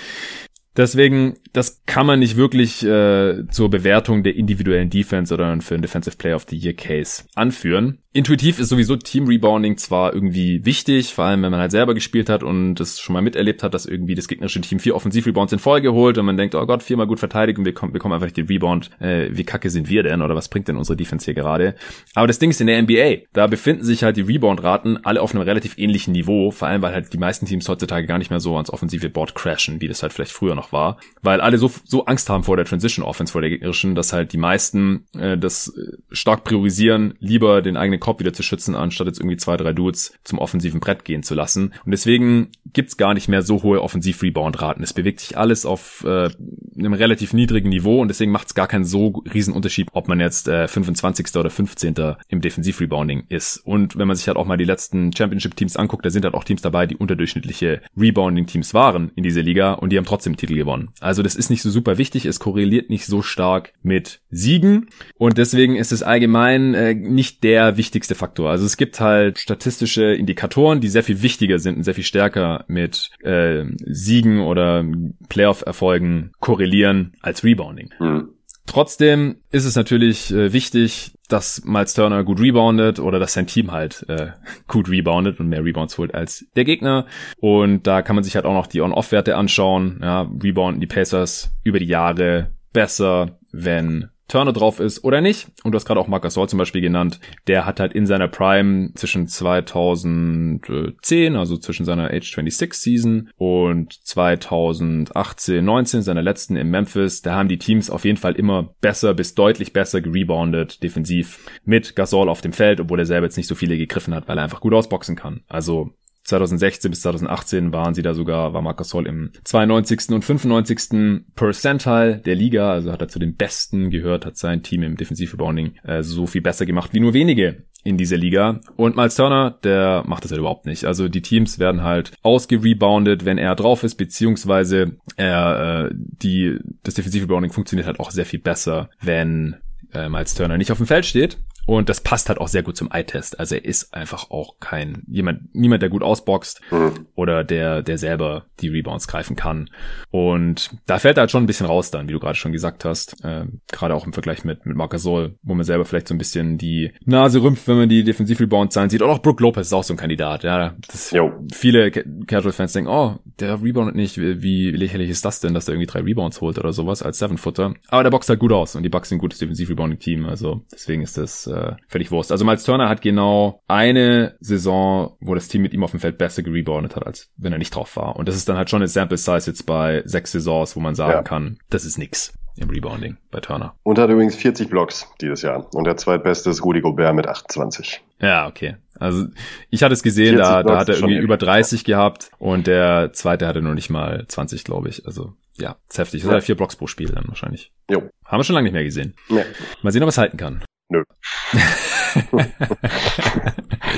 [0.77, 5.83] Deswegen, das kann man nicht wirklich äh, zur Bewertung der individuellen Defense oder für einen
[5.83, 11.15] Defensive Player of the Year Case anführen intuitiv ist sowieso Team Rebounding zwar irgendwie wichtig,
[11.15, 13.87] vor allem wenn man halt selber gespielt hat und es schon mal miterlebt hat, dass
[13.87, 17.07] irgendwie das gegnerische Team vier Offensiv-Rebounds in Folge holt und man denkt, oh Gott, viermal
[17.07, 18.91] gut verteidigen, wir kommen, wir kommen einfach nicht den Rebound.
[18.99, 21.77] Äh, wie kacke sind wir denn oder was bringt denn unsere Defense hier gerade?
[22.17, 25.33] Aber das Ding ist in der NBA, da befinden sich halt die Rebound-Raten alle auf
[25.33, 28.41] einem relativ ähnlichen Niveau, vor allem weil halt die meisten Teams heutzutage gar nicht mehr
[28.41, 31.71] so ans offensive Board crashen, wie das halt vielleicht früher noch war, weil alle so,
[31.85, 35.39] so Angst haben vor der Transition Offense, vor der gegnerischen, dass halt die meisten äh,
[35.39, 39.57] das äh, stark priorisieren, lieber den eigenen Kopf wieder zu schützen, anstatt jetzt irgendwie zwei,
[39.57, 41.73] drei Dudes zum offensiven Brett gehen zu lassen.
[41.85, 44.83] Und deswegen gibt's gar nicht mehr so hohe Offensiv-Rebound-Raten.
[44.83, 46.31] Es bewegt sich alles auf äh,
[46.79, 50.49] einem relativ niedrigen Niveau und deswegen macht's gar keinen so riesen Unterschied, ob man jetzt
[50.49, 51.35] äh, 25.
[51.37, 51.95] oder 15.
[52.29, 53.59] im Defensiv-Rebounding ist.
[53.59, 56.45] Und wenn man sich halt auch mal die letzten Championship-Teams anguckt, da sind halt auch
[56.45, 60.91] Teams dabei, die unterdurchschnittliche Rebounding-Teams waren in dieser Liga und die haben trotzdem Titel gewonnen.
[61.01, 65.39] Also das ist nicht so super wichtig, es korreliert nicht so stark mit Siegen und
[65.39, 68.51] deswegen ist es allgemein äh, nicht der wichtigste Faktor.
[68.51, 72.65] Also es gibt halt statistische Indikatoren, die sehr viel wichtiger sind und sehr viel stärker
[72.69, 74.85] mit äh, Siegen oder
[75.29, 77.91] Playoff-Erfolgen korrelieren als Rebounding.
[77.99, 78.29] Mhm.
[78.67, 83.73] Trotzdem ist es natürlich äh, wichtig, dass Miles Turner gut reboundet oder dass sein Team
[83.73, 84.29] halt äh,
[84.69, 87.07] gut reboundet und mehr Rebounds holt als der Gegner.
[87.41, 89.99] Und da kann man sich halt auch noch die On-Off-Werte anschauen.
[90.01, 95.49] Ja, rebounden die Pacers über die Jahre besser, wenn Turner drauf ist oder nicht.
[95.65, 97.21] Und du hast gerade auch Marc Gasol zum Beispiel genannt.
[97.47, 103.93] Der hat halt in seiner Prime zwischen 2010, also zwischen seiner Age 26 Season und
[103.93, 109.15] 2018, 19, seiner letzten in Memphis, da haben die Teams auf jeden Fall immer besser
[109.15, 113.49] bis deutlich besser gereboundet defensiv mit Gasol auf dem Feld, obwohl er selber jetzt nicht
[113.49, 115.43] so viele gegriffen hat, weil er einfach gut ausboxen kann.
[115.49, 115.91] Also
[116.31, 120.11] 2016 bis 2018 waren sie da sogar, war Marcus Gasol im 92.
[120.11, 121.23] und 95.
[121.35, 125.75] Percentile der Liga, also hat er zu den Besten gehört, hat sein Team im Defensivrebounding
[125.85, 128.61] äh, so viel besser gemacht wie nur wenige in dieser Liga.
[128.77, 130.85] Und Miles Turner, der macht das halt überhaupt nicht.
[130.85, 136.95] Also die Teams werden halt ausgereboundet, wenn er drauf ist, beziehungsweise er, äh, die, das
[136.95, 139.57] Defensivrebounding funktioniert halt auch sehr viel besser, wenn
[139.93, 141.39] äh, Miles Turner nicht auf dem Feld steht.
[141.71, 143.39] Und das passt halt auch sehr gut zum Eye-Test.
[143.39, 147.07] Also er ist einfach auch kein, jemand, niemand, der gut ausboxt mhm.
[147.15, 149.71] oder der, der selber die Rebounds greifen kann.
[150.11, 152.85] Und da fällt er halt schon ein bisschen raus dann, wie du gerade schon gesagt
[152.85, 153.25] hast.
[153.25, 156.19] Äh, gerade auch im Vergleich mit, mit Marc Gasol, wo man selber vielleicht so ein
[156.19, 159.03] bisschen die Nase rümpft, wenn man die Defensiv-Rebound-Zahlen sieht.
[159.03, 160.43] Und auch Brook Lopez ist auch so ein Kandidat.
[160.43, 161.15] Ja, das,
[161.53, 164.19] viele Casual-Fans denken, oh, der reboundet nicht.
[164.19, 167.75] Wie lächerlich ist das denn, dass er irgendwie drei Rebounds holt oder sowas als Seven-Footer.
[167.91, 170.27] Aber der boxt halt gut aus und die Bucks sind ein gutes Defensiv-Rebounding-Team.
[170.27, 172.33] Also deswegen ist das äh, äh, völlig Wurst.
[172.33, 176.19] Also Miles Turner hat genau eine Saison, wo das Team mit ihm auf dem Feld
[176.19, 178.17] besser gereboundet hat, als wenn er nicht drauf war.
[178.17, 180.95] Und das ist dann halt schon eine Sample Size jetzt bei sechs Saisons, wo man
[180.95, 181.23] sagen ja.
[181.23, 183.75] kann, das ist nix im Rebounding bei Turner.
[183.83, 185.67] Und hat übrigens 40 Blocks dieses Jahr.
[185.75, 188.03] Und der zweitbeste ist Rudy Gobert mit 28.
[188.21, 188.77] Ja, okay.
[188.99, 189.27] Also
[189.71, 193.47] ich hatte es gesehen, da, da hat er irgendwie über 30 gehabt und der zweite
[193.47, 195.07] hatte nur nicht mal 20, glaube ich.
[195.07, 196.21] Also ja, ist heftig.
[196.21, 196.33] Das ja.
[196.35, 197.73] hat er vier Blocks pro Spiel dann wahrscheinlich.
[197.91, 198.03] Jo.
[198.25, 199.15] Haben wir schon lange nicht mehr gesehen.
[199.29, 199.43] Ja.
[199.83, 200.63] Mal sehen, ob es halten kann.
[200.91, 201.05] Nö.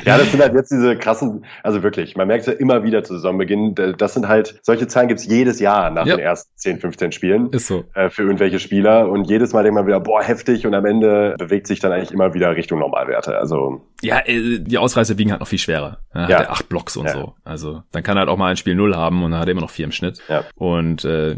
[0.04, 3.02] ja, das sind halt jetzt diese krassen, also wirklich, man merkt es ja immer wieder
[3.02, 6.16] zu Saisonbeginn, das sind halt, solche Zahlen gibt's jedes Jahr nach ja.
[6.16, 7.50] den ersten 10, 15 Spielen.
[7.50, 7.84] Ist so.
[7.94, 11.34] Äh, für irgendwelche Spieler und jedes Mal denkt man wieder, boah, heftig und am Ende
[11.38, 13.38] bewegt sich dann eigentlich immer wieder Richtung Normalwerte.
[13.38, 13.80] Also.
[14.02, 16.00] Ja, äh, die Ausreißer wiegen halt noch viel schwerer.
[16.14, 16.38] Ja, ja.
[16.40, 17.12] Hat acht Blocks und ja.
[17.12, 17.34] so.
[17.44, 19.52] Also dann kann er halt auch mal ein Spiel null haben und dann hat er
[19.52, 20.20] immer noch vier im Schnitt.
[20.28, 20.44] Ja.
[20.56, 21.36] Und äh,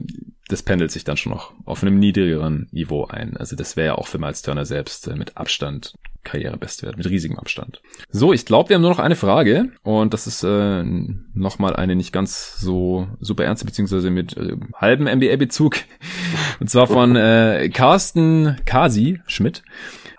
[0.54, 3.36] das pendelt sich dann schon noch auf einem niedrigeren Niveau ein.
[3.36, 7.40] Also das wäre ja auch für Miles Turner selbst äh, mit Abstand Karrierebestwert, mit riesigem
[7.40, 7.82] Abstand.
[8.08, 10.84] So, ich glaube, wir haben nur noch eine Frage und das ist äh,
[11.34, 15.78] nochmal eine nicht ganz so super ernste, beziehungsweise mit äh, halbem NBA-Bezug.
[16.60, 19.64] Und zwar von äh, Carsten Kasi Schmidt.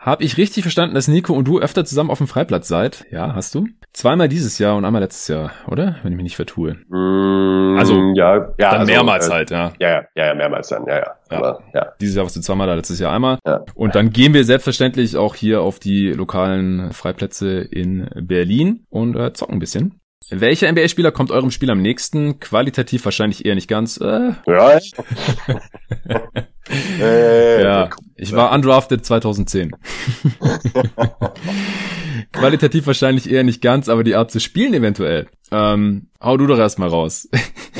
[0.05, 3.07] Habe ich richtig verstanden, dass Nico und du öfter zusammen auf dem Freiplatz seid?
[3.09, 3.65] Ja, hast du?
[3.91, 5.95] Zweimal dieses Jahr und einmal letztes Jahr, oder?
[6.03, 6.75] Wenn ich mich nicht vertue.
[6.89, 9.73] Mm, Also, ja, ja, dann also, mehrmals äh, halt, ja.
[9.79, 11.15] Ja, ja, ja, ja, mehrmals dann, ja, ja.
[11.31, 11.37] Ja.
[11.37, 11.87] Aber, ja.
[11.99, 13.39] Dieses Jahr warst du zweimal da, letztes Jahr einmal.
[13.47, 13.65] Ja.
[13.73, 19.33] Und dann gehen wir selbstverständlich auch hier auf die lokalen Freiplätze in Berlin und äh,
[19.33, 19.99] zocken ein bisschen.
[20.29, 22.39] Welcher NBA-Spieler kommt eurem Spiel am nächsten?
[22.39, 23.99] Qualitativ wahrscheinlich eher nicht ganz.
[23.99, 24.77] Äh, Ja.
[26.99, 29.71] äh, ja, ich war undrafted 2010.
[32.31, 35.27] Qualitativ wahrscheinlich eher nicht ganz, aber die Art zu spielen eventuell.
[35.51, 37.29] Ähm, hau du doch erstmal raus.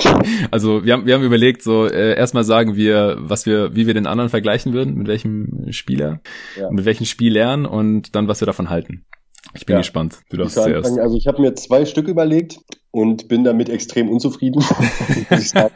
[0.52, 3.94] also wir haben, wir haben überlegt, so äh, erstmal sagen wir, was wir, wie wir
[3.94, 6.22] den anderen vergleichen würden, mit welchem Spieler,
[6.60, 6.70] Ja.
[6.72, 9.06] mit welchem Spiel lernen und dann was wir davon halten.
[9.54, 9.80] Ich bin Ja.
[9.82, 10.20] gespannt.
[10.30, 10.90] Du darfst zuerst.
[10.90, 11.00] anfangen.
[11.00, 12.60] Also ich habe mir zwei Stück überlegt
[12.92, 14.62] und bin damit extrem unzufrieden.
[15.30, 15.72] ich habe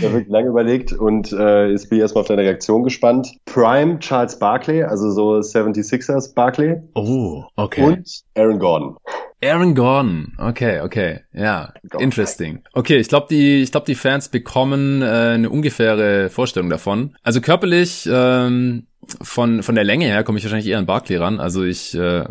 [0.00, 3.28] wirklich lange überlegt und äh, jetzt bin ich erstmal auf deine Reaktion gespannt.
[3.44, 7.82] Prime Charles Barkley, also so 76ers Barkley Oh, okay.
[7.84, 8.96] und Aaron Gordon.
[9.44, 10.32] Aaron Gordon.
[10.38, 11.20] Okay, okay.
[11.34, 12.62] Ja, interesting.
[12.72, 17.14] Okay, ich glaube, die, ich glaube, die Fans bekommen äh, eine ungefähre Vorstellung davon.
[17.22, 18.86] Also körperlich ähm,
[19.22, 21.38] von von der Länge her komme ich wahrscheinlich eher an Barkley ran.
[21.38, 22.24] Also ich äh,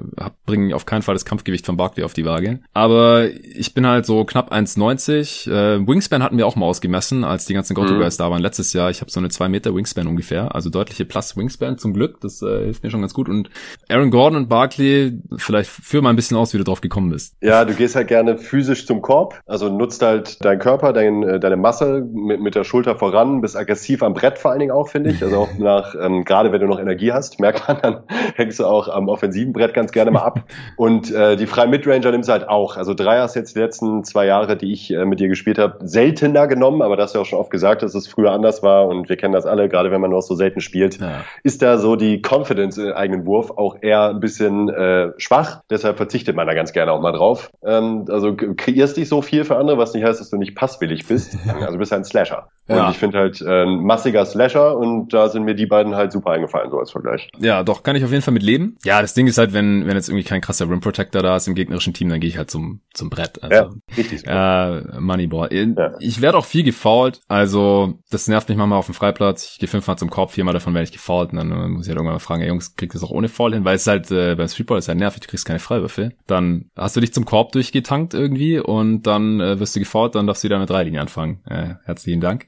[0.45, 2.59] bringe auf keinen Fall das Kampfgewicht von Barkley auf die Waage.
[2.73, 5.49] Aber ich bin halt so knapp 1,90.
[5.49, 8.05] Äh, Wingspan hatten wir auch mal ausgemessen, als die ganzen Goto Mhm.
[8.17, 8.89] Da waren letztes Jahr.
[8.89, 12.19] Ich habe so eine 2 Meter Wingspan ungefähr, also deutliche Plus Wingspan zum Glück.
[12.21, 13.29] Das äh, hilft mir schon ganz gut.
[13.29, 13.49] Und
[13.89, 17.35] Aaron Gordon und Barkley, vielleicht führ mal ein bisschen aus, wie du drauf gekommen bist.
[17.41, 21.39] Ja, du gehst halt gerne physisch zum Korb, also nutzt halt deinen Körper, dein, äh,
[21.39, 24.89] deine Masse mit, mit der Schulter voran, bist aggressiv am Brett vor allen Dingen auch,
[24.89, 25.23] finde ich.
[25.23, 28.03] Also auch nach, ähm, gerade wenn du noch Energie hast, merkt man, dann
[28.35, 30.43] hängst du auch am offensiven Brett ganz gerne mal ab.
[30.77, 32.77] Und äh, die freien Midranger nimmst du halt auch.
[32.77, 35.77] Also Dreier hast jetzt die letzten zwei Jahre, die ich äh, mit dir gespielt habe,
[35.87, 38.63] seltener genommen, aber das hast du ja auch schon oft gesagt, dass es früher anders
[38.63, 41.21] war und wir kennen das alle, gerade wenn man noch so selten spielt Ja.
[41.43, 45.61] ist da so die Confidence im eigenen Wurf auch eher ein bisschen äh, schwach.
[45.69, 47.51] Deshalb verzichtet man da ganz gerne auch mal drauf.
[47.63, 51.07] Ähm, also kreierst dich so viel für andere, was nicht heißt, dass du nicht passwillig
[51.07, 51.37] bist.
[51.55, 52.49] Also du bist ein Slasher.
[52.67, 52.85] Ja.
[52.85, 56.11] Und ich finde halt äh, ein massiger Slasher und da sind mir die beiden halt
[56.11, 57.29] super eingefallen, so als Vergleich.
[57.39, 58.77] Ja, doch, kann ich auf jeden Fall mit leben.
[58.83, 61.47] Ja, das Ding ist halt, wenn, wenn jetzt irgendwie kein krasser Rim Protector da ist
[61.47, 63.43] im gegnerischen Team, dann gehe ich halt zum, zum Brett.
[63.43, 64.21] Also, Ja, richtig.
[64.21, 64.25] so.
[64.27, 65.49] Äh, Moneyball.
[65.53, 65.93] Ja.
[65.99, 69.51] Ich werde auch viel gefoult, also das nervt mich manchmal auf dem Freiplatz.
[69.53, 71.89] Ich gehe fünfmal zum Korb, viermal davon werde ich gefoult und dann äh, muss ich
[71.89, 73.63] halt irgendwann mal fragen, ey Jungs, kriegt das auch ohne Foul hin?
[73.65, 76.13] Weil es halt äh, beim Streetball ist halt nervig, du kriegst keine Freiwürfe.
[76.25, 80.25] Dann hast du dich zum Korb durchgetankt irgendwie und dann äh, wirst du gefoult, dann
[80.25, 81.41] darfst du wieder mit drei Linien anfangen.
[81.47, 82.47] Äh, herzlichen Dank.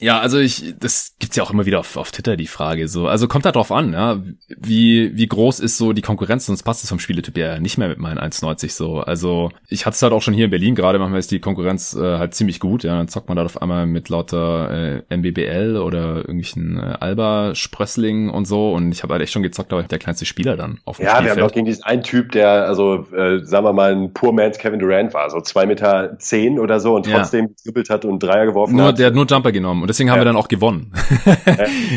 [0.00, 3.06] Ja, also ich, das gibt's ja auch immer wieder auf, auf Twitter die Frage so.
[3.06, 4.20] Also kommt da drauf an, ja,
[4.58, 6.46] wie wie groß ist so die Konkurrenz?
[6.46, 9.00] Sonst passt es vom Spieletyp ja nicht mehr mit meinen 1,90 so.
[9.00, 10.98] Also ich hatte es halt auch schon hier in Berlin gerade.
[10.98, 12.82] Manchmal ist die Konkurrenz äh, halt ziemlich gut.
[12.84, 18.30] Ja, dann zockt man da auf einmal mit lauter äh, MBBL oder irgendwelchen äh, Alba-Sprössling
[18.30, 18.72] und so.
[18.72, 21.12] Und ich habe halt echt schon gezockt, aber der kleinste Spieler dann auf dem Ja,
[21.12, 21.46] wir haben Spielfeld.
[21.50, 24.80] doch gegen diesen einen Typ, der, also, äh, sagen wir mal, ein Poor Man's Kevin
[24.80, 27.18] Durant war, so zwei Meter zehn oder so und Ja.
[27.18, 28.98] trotzdem getribbelt hat und Dreier geworfen nur, hat.
[28.98, 30.22] der hat nur Jumper genommen und deswegen haben Ja.
[30.22, 30.92] wir dann auch gewonnen.
[31.26, 31.36] Ja,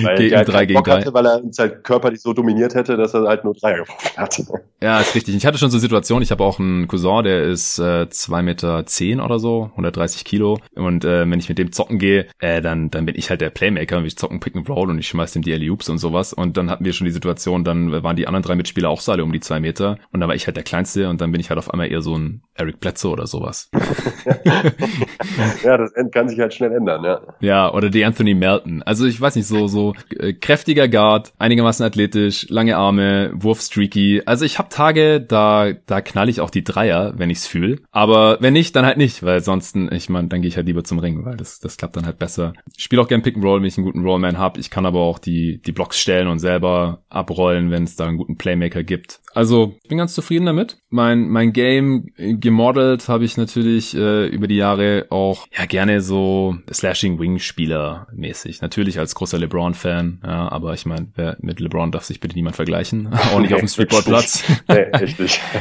[0.04, 1.00] weil gegen halt drei gegen Bock drei.
[1.00, 4.10] Hatte, weil er uns halt körperlich so dominiert hätte, dass er halt nur Dreier geworfen
[4.18, 4.44] hat.
[4.82, 5.38] Ja, ist richtig.
[5.38, 8.86] Ich hatte schon so Situationen, ich habe auch einen Cousin, der ist äh, 2 Meter
[8.86, 10.60] zehn oder so, 130 Kilo.
[10.76, 13.52] Und äh, wenn ich mit dem zocken gehe, äh, dann, dann bin ich halt der
[13.52, 16.34] Playmaker und wir zocken Pick and Roll und ich schmeiß dem die Alley-Oops und sowas.
[16.34, 19.14] Und dann hatten wir schon die Situation, dann waren die anderen drei Mitspieler auch so
[19.14, 19.98] alle um die zwei Meter.
[20.12, 22.02] Und dann war ich halt der Kleinste und dann bin ich halt auf einmal eher
[22.02, 23.70] so ein Eric Bledsoe oder sowas.
[25.64, 27.22] ja, das kann sich halt schnell ändern, ja.
[27.40, 28.82] Ja, oder die Anthony Melton.
[28.82, 34.24] Also ich weiß nicht, so so äh, kräftiger Guard, einigermaßen athletisch, lange Arme, Wurfstreaky.
[34.26, 37.82] Also ich habe Tage, da da knall ich auch die Dreier, wenn ich's fühl.
[37.92, 40.84] Aber wenn nicht, dann halt nicht, weil sonst, ich meine, dann gehe ich halt lieber
[40.84, 42.54] zum Ring, weil das das klappt dann halt besser.
[42.76, 44.58] Ich spiele auch gern Pick and Roll, wenn ich einen guten Rollman hab.
[44.58, 48.18] Ich kann aber auch die die Blocks stellen und selber abrollen, wenn es da einen
[48.18, 49.20] guten Playmaker gibt.
[49.36, 50.78] Also ich bin ganz zufrieden damit.
[50.90, 56.02] Mein mein Game äh, gemodelt habe ich natürlich äh, über die Jahre auch ja gerne
[56.02, 57.67] so Slashing Wing Spieler
[58.14, 58.62] mäßig.
[58.62, 61.08] Natürlich als großer LeBron Fan, ja, aber ich meine,
[61.40, 64.44] mit LeBron darf sich bitte niemand vergleichen, auch nicht auf dem Streetball-Platz.
[64.68, 64.88] Nee,
[65.20, 65.42] nicht.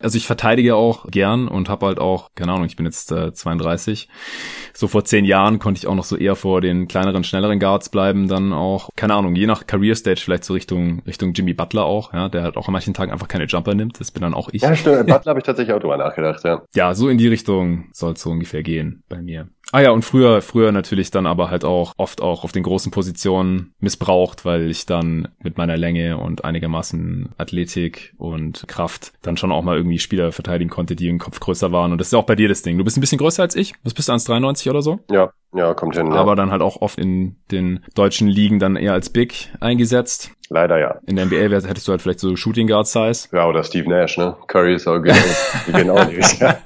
[0.00, 3.32] Also ich verteidige auch gern und habe halt auch, keine Ahnung, ich bin jetzt äh,
[3.32, 4.08] 32.
[4.72, 7.88] So vor zehn Jahren konnte ich auch noch so eher vor den kleineren, schnelleren Guards
[7.88, 11.84] bleiben, dann auch, keine Ahnung, je nach Career Stage vielleicht so Richtung Richtung Jimmy Butler
[11.84, 14.00] auch, ja, der halt auch an manchen Tagen einfach keine Jumper nimmt.
[14.00, 14.62] Das bin dann auch ich.
[14.62, 15.06] Ja, stimmt.
[15.06, 16.62] Butler habe ich tatsächlich auch drüber nachgedacht, ja.
[16.74, 19.48] Ja, so in die Richtung soll es so ungefähr gehen bei mir.
[19.72, 22.92] Ah ja, und früher, früher natürlich dann aber halt auch oft auch auf den großen
[22.92, 29.52] Positionen missbraucht, weil ich dann mit meiner Länge und einigermaßen Athletik und Kraft dann schon
[29.52, 31.92] auch mal irgendwie Spieler verteidigen konnte, die im Kopf größer waren.
[31.92, 32.78] Und das ist auch bei dir das Ding.
[32.78, 33.74] Du bist ein bisschen größer als ich.
[33.82, 35.00] Was bist du, 1,93 oder so?
[35.10, 36.08] Ja, ja, kommt hin.
[36.08, 36.14] Ja.
[36.14, 40.32] Aber dann halt auch oft in den deutschen Ligen dann eher als Big eingesetzt.
[40.54, 40.94] Leider ja.
[41.06, 41.36] In der NBA
[41.66, 43.28] hättest du halt vielleicht so Shooting Guard Size.
[43.32, 44.36] Ja, oder Steve Nash, ne?
[44.46, 45.16] Curry ist auch genau,
[45.72, 46.40] genau nicht.
[46.40, 46.56] Ja.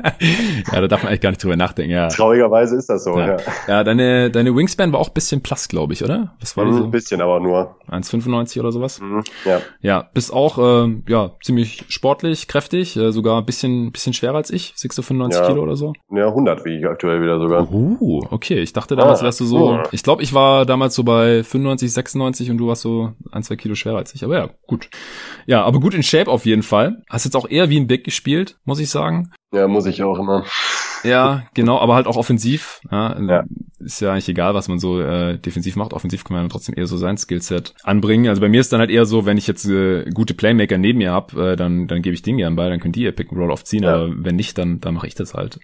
[0.73, 2.09] ja, da darf man eigentlich gar nicht drüber nachdenken, ja.
[2.09, 3.29] Traurigerweise ist das so, ja.
[3.29, 3.37] ja.
[3.67, 6.35] Ja, deine, deine Wingspan war auch ein bisschen blass, glaube ich, oder?
[6.41, 6.89] Was war Mhm, die Ein so?
[6.91, 7.77] bisschen, aber nur.
[7.91, 9.01] 1,95 oder sowas?
[9.01, 9.61] Mhm, Ja.
[9.81, 14.51] Ja, bist auch äh, ja ziemlich sportlich, kräftig, äh, sogar ein bisschen bisschen schwerer als
[14.51, 15.47] ich, 695 Ja.
[15.49, 15.95] Kilo oder so.
[16.11, 17.73] Ja, 100 wiege ich aktuell wieder sogar.
[17.73, 18.59] Uh, okay.
[18.61, 19.71] Ich dachte damals Ah, wärst du so.
[19.71, 19.83] cool.
[19.93, 23.57] Ich glaube, ich war damals so bei 95, 96 und du warst so ein, zwei
[23.57, 24.25] Kilo schwerer als ich.
[24.25, 24.89] Aber ja, gut.
[25.47, 27.03] Ja, aber gut in Shape auf jeden Fall.
[27.09, 29.31] Hast jetzt auch eher wie ein Big gespielt, muss ich sagen.
[29.53, 30.45] Ja, muss ich auch immer.
[31.05, 32.81] Ja, genau, aber halt auch offensiv.
[32.91, 33.45] Ja, Ja.
[33.81, 35.93] Ist ja eigentlich egal, was man so äh, defensiv macht.
[35.93, 38.29] Offensiv kann man ja trotzdem eher so sein Skillset anbringen.
[38.29, 40.99] Also bei mir ist dann halt eher so, wenn ich jetzt äh, gute Playmaker neben
[40.99, 43.39] mir hab, äh, dann, dann gebe ich den gern bei, dann könnt ihr Pick and
[43.41, 43.95] Roll oft ziehen, Ja.
[43.95, 45.61] aber wenn nicht, dann, dann mache ich das halt.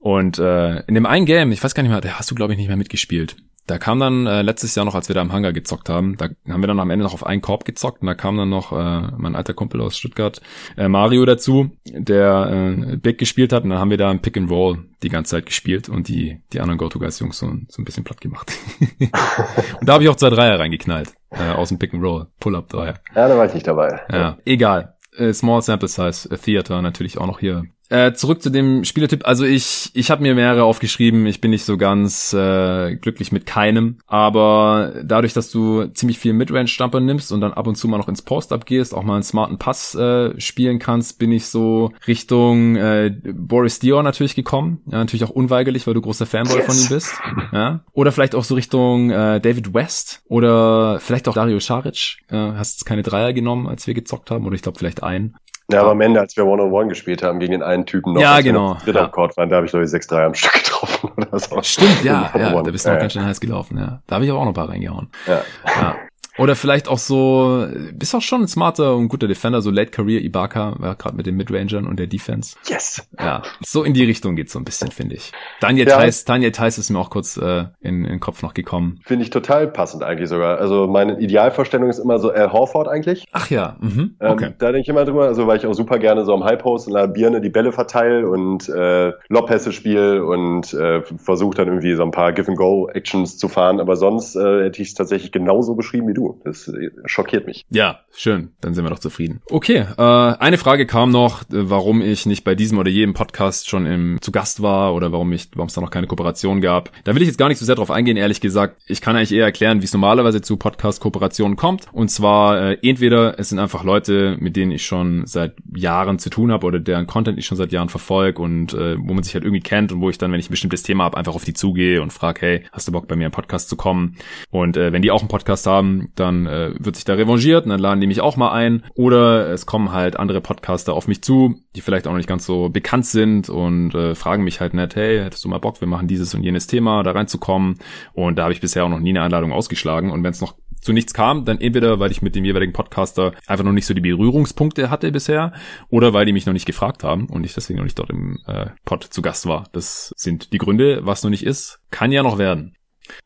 [0.00, 2.54] Und äh, in dem einen Game, ich weiß gar nicht mehr, da hast du, glaube
[2.54, 3.36] ich, nicht mehr mitgespielt.
[3.66, 6.28] Da kam dann äh, letztes Jahr noch, als wir da im Hangar gezockt haben, da
[6.48, 8.72] haben wir dann am Ende noch auf einen Korb gezockt und da kam dann noch
[8.72, 10.40] äh, mein alter Kumpel aus Stuttgart,
[10.76, 14.36] äh, Mario dazu, der äh, Big gespielt hat und dann haben wir da ein Pick
[14.36, 18.04] and Roll die ganze Zeit gespielt und die die anderen Go-To-Guys-Jungs so, so ein bisschen
[18.04, 18.52] platt gemacht.
[19.00, 22.94] und da habe ich auch zwei Dreier reingeknallt äh, aus dem Pick and Roll, Pull-Up-Dreier.
[23.14, 24.00] Ja, da war ich nicht dabei.
[24.10, 24.96] Ja, egal.
[25.16, 27.64] Äh, Small Sample Size Theater natürlich auch noch hier.
[27.92, 29.26] Äh, zurück zu dem Spielertipp.
[29.26, 31.26] Also ich, ich habe mir mehrere aufgeschrieben.
[31.26, 33.98] Ich bin nicht so ganz äh, glücklich mit keinem.
[34.06, 38.08] Aber dadurch, dass du ziemlich viel Midrange-Stamper nimmst und dann ab und zu mal noch
[38.08, 42.76] ins Post-Up gehst, auch mal einen smarten Pass äh, spielen kannst, bin ich so Richtung
[42.76, 44.80] äh, Boris Dior natürlich gekommen.
[44.86, 46.66] Ja, natürlich auch unweigerlich, weil du großer Fanboy Yes.
[46.66, 47.14] von ihm bist.
[47.52, 47.84] Ja.
[47.92, 52.16] Oder vielleicht auch so Richtung äh, David West oder vielleicht auch Dario Saric.
[52.30, 54.46] Äh, hast keine Dreier genommen, als wir gezockt haben.
[54.46, 55.34] Oder ich glaube vielleicht einen.
[55.70, 58.36] Ja, aber am Ende, als wir One-on-One gespielt haben, gegen den einen Typen noch, Ja,
[58.36, 59.04] wir genau, Dritter ja.
[59.06, 61.62] am Court waren, da habe ich, glaube ich, 6-3 am Stück getroffen oder so.
[61.62, 64.00] Stimmt, ja, ja, da bist du noch Ja, ganz schön heiß gelaufen, ja.
[64.06, 65.08] Da habe ich aber auch noch ein paar reingehauen.
[65.26, 65.40] ja.
[65.64, 65.96] Ja.
[66.38, 70.22] Oder vielleicht auch so, bist auch schon ein smarter und guter Defender, so Late Career
[70.22, 72.56] Ibaka, ja, gerade mit den Midrangern und der Defense.
[72.66, 73.06] Yes.
[73.18, 75.32] Ja, so in die Richtung geht's so ein bisschen, finde ich.
[75.60, 75.98] Daniel Ja.
[75.98, 79.00] Theiss, Daniel Theiss ist mir auch kurz äh, in, in den Kopf noch gekommen.
[79.04, 80.58] Finde ich total passend eigentlich sogar.
[80.58, 83.26] Also meine Idealvorstellung ist immer so Al Horford eigentlich.
[83.32, 84.16] Ach ja, mhm.
[84.20, 84.54] Ähm, okay.
[84.58, 86.94] Da denke ich immer drüber, also weil ich auch super gerne so am Halbpost in
[86.94, 92.02] der Birne die Bälle verteile und äh, Lobpässe spiele und äh, versuche dann irgendwie so
[92.02, 93.80] ein paar Give-and-Go-Actions zu fahren.
[93.80, 96.21] Aber sonst äh, hätte ich es tatsächlich genauso beschrieben wie du.
[96.44, 97.64] Das äh, schockiert mich.
[97.70, 98.52] Ja, schön.
[98.60, 99.40] Dann sind wir doch zufrieden.
[99.50, 103.68] Okay, äh, eine Frage kam noch, äh, warum ich nicht bei diesem oder jedem Podcast
[103.68, 106.90] schon im, zu Gast war oder warum ich, warum es da noch keine Kooperation gab.
[107.04, 108.80] Da will ich jetzt gar nicht so sehr drauf eingehen, ehrlich gesagt.
[108.86, 111.86] Ich kann eigentlich eher erklären, wie es normalerweise zu Podcast-Kooperationen kommt.
[111.92, 116.30] Und zwar äh, entweder es sind einfach Leute, mit denen ich schon seit Jahren zu
[116.30, 119.34] tun habe oder deren Content ich schon seit Jahren verfolge und äh, wo man sich
[119.34, 121.44] halt irgendwie kennt und wo ich dann, wenn ich ein bestimmtes Thema habe, einfach auf
[121.44, 124.16] die zugehe und frage, hey, hast du Bock bei mir im Podcast zu kommen?
[124.50, 127.70] Und äh, wenn die auch einen Podcast haben, dann äh, wird sich da revanchiert und
[127.70, 128.84] dann laden die mich auch mal ein.
[128.94, 132.46] Oder es kommen halt andere Podcaster auf mich zu, die vielleicht auch noch nicht ganz
[132.46, 135.88] so bekannt sind und äh, fragen mich halt nett, hey, hättest du mal Bock, wir
[135.88, 137.78] machen dieses und jenes Thema, da reinzukommen.
[138.12, 140.10] Und da habe ich bisher auch noch nie eine Einladung ausgeschlagen.
[140.10, 143.32] Und wenn es noch zu nichts kam, dann entweder, weil ich mit dem jeweiligen Podcaster
[143.46, 145.52] einfach noch nicht so die Berührungspunkte hatte bisher
[145.88, 148.40] oder weil die mich noch nicht gefragt haben und ich deswegen noch nicht dort im
[148.46, 149.68] äh, Pod zu Gast war.
[149.72, 151.06] Das sind die Gründe.
[151.06, 152.74] Was noch nicht ist, kann ja noch werden.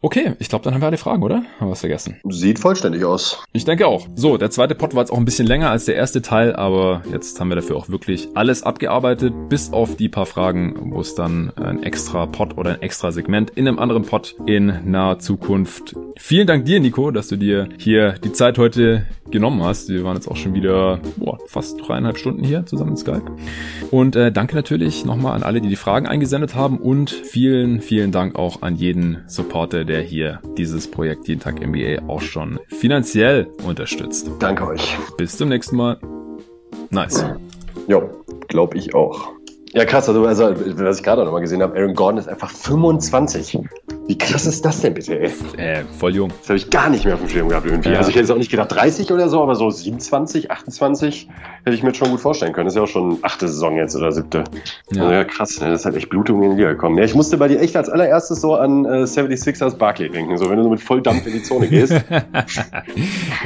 [0.01, 1.37] Okay, ich glaube, dann haben wir alle Fragen, oder?
[1.37, 2.21] Haben wir was vergessen?
[2.29, 3.43] Sieht vollständig aus.
[3.53, 4.07] Ich denke auch.
[4.15, 7.03] So, der zweite Pod war jetzt auch ein bisschen länger als der erste Teil, aber
[7.11, 11.15] jetzt haben wir dafür auch wirklich alles abgearbeitet, bis auf die paar Fragen, wo es
[11.15, 15.95] dann ein extra Pod oder ein extra Segment in einem anderen Pod in naher Zukunft.
[16.19, 19.89] Vielen Dank dir, Nico, dass du dir hier die Zeit heute genommen hast.
[19.89, 23.25] Wir waren jetzt auch schon wieder boah, fast dreieinhalb Stunden hier zusammen in Skype.
[23.91, 28.13] Und äh, danke natürlich nochmal an alle, die die Fragen eingesendet haben und vielen, vielen
[28.13, 33.49] Dank auch an jeden Supporter, der hier dieses Projekt Jeden Tag NBA auch schon finanziell
[33.67, 34.31] unterstützt.
[34.39, 34.97] Danke euch.
[35.17, 35.99] Bis zum nächsten Mal.
[36.91, 37.25] Nice.
[37.89, 39.33] Jo, glaube ich auch.
[39.73, 42.51] Ja, krass, also, also was ich gerade noch mal gesehen habe, Aaron Gordon ist einfach
[42.51, 43.59] 25.
[44.09, 45.33] Wie krass ist das denn bitte, ey?
[45.57, 46.31] Äh, voll jung.
[46.41, 47.91] Das habe ich gar nicht mehr auf dem Schirm gehabt irgendwie.
[47.91, 47.99] Ja.
[47.99, 51.29] Also ich hätte jetzt auch nicht gedacht 30 oder so, aber so 27, 28
[51.65, 52.67] hätte ich mir jetzt schon gut vorstellen können.
[52.67, 54.45] Das ist ja auch schon achte Saison jetzt oder siebte.
[54.93, 55.71] Ja, also ja krass, ne?
[55.71, 56.97] das ist halt echt Blutung in die Liga gekommen.
[56.99, 60.49] Ja, ich musste bei dir echt als allererstes so an äh, 76ers Barkley denken, so
[60.49, 61.93] wenn du so mit Volldampf in die Zone gehst.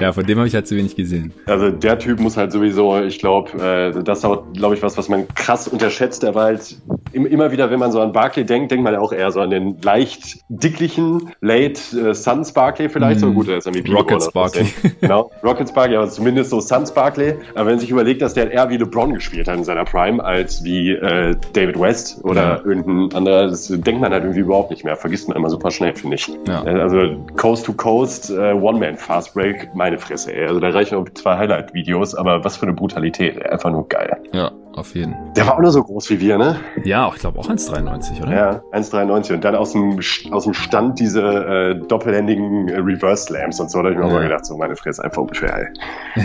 [0.00, 1.32] ja, von dem habe ich halt zu wenig gesehen.
[1.46, 4.98] Also der Typ muss halt sowieso, ich glaube, äh, das ist auch, glaube ich, was,
[4.98, 6.22] was man krass unterschätzt.
[6.22, 6.76] Der war halt
[7.12, 9.50] immer wieder, wenn man so an Barclay denkt, denkt man ja auch eher so an
[9.50, 11.80] den leicht dicklichen Late
[12.10, 13.20] äh, Suns Barclay vielleicht.
[13.20, 13.24] Mm.
[13.24, 14.66] So gut, der ist MVP Rockets Barclay.
[15.00, 17.36] genau, Rockets Barclay, aber zumindest so Suns Barclay.
[17.54, 20.22] Aber wenn man sich überlegt, dass der eher wie LeBron gespielt hat in seiner Prime,
[20.22, 22.64] als wie äh, David West oder ja.
[22.64, 24.96] irgendein anderer, das denkt man halt irgendwie überhaupt nicht mehr.
[24.96, 26.28] Vergisst man immer super schnell, finde ich.
[26.48, 26.64] Ja.
[26.66, 26.98] Äh, also
[27.36, 30.46] Coast to Coast, äh, One-Man Fast Break, meine Fresse, ey.
[30.48, 34.16] Also da reichen auch zwei Highlight-Videos, aber was für eine Brutalität, einfach nur geil.
[34.32, 34.50] Ja,
[34.80, 35.14] auf jeden.
[35.34, 36.56] Der war auch nur so groß wie wir, ne?
[36.84, 38.32] Ja, ich glaube auch 1,93, oder?
[38.32, 40.00] Ja, 1,93 und dann aus dem,
[40.32, 44.04] aus dem Stand diese äh, doppelhändigen äh, Reverse Slams und so, da habe ich mir
[44.06, 44.10] ja.
[44.10, 45.72] auch mal gedacht, so meine Fresse, einfach unfair,
[46.16, 46.22] ey.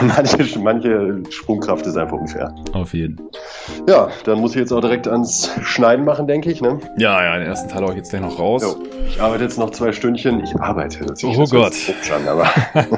[0.02, 2.54] manche, manche Sprungkraft ist einfach unfair.
[2.72, 3.20] Auf jeden.
[3.88, 6.78] Ja, dann muss ich jetzt auch direkt ans Schneiden machen, denke ich, ne?
[6.98, 8.62] Ja, ja, den ersten Teil auch jetzt gleich noch raus.
[8.62, 10.42] Jo, ich arbeite jetzt noch zwei Stündchen.
[10.42, 11.06] Ich arbeite.
[11.22, 11.74] Oh Gott.
[11.74, 12.48] Schon, aber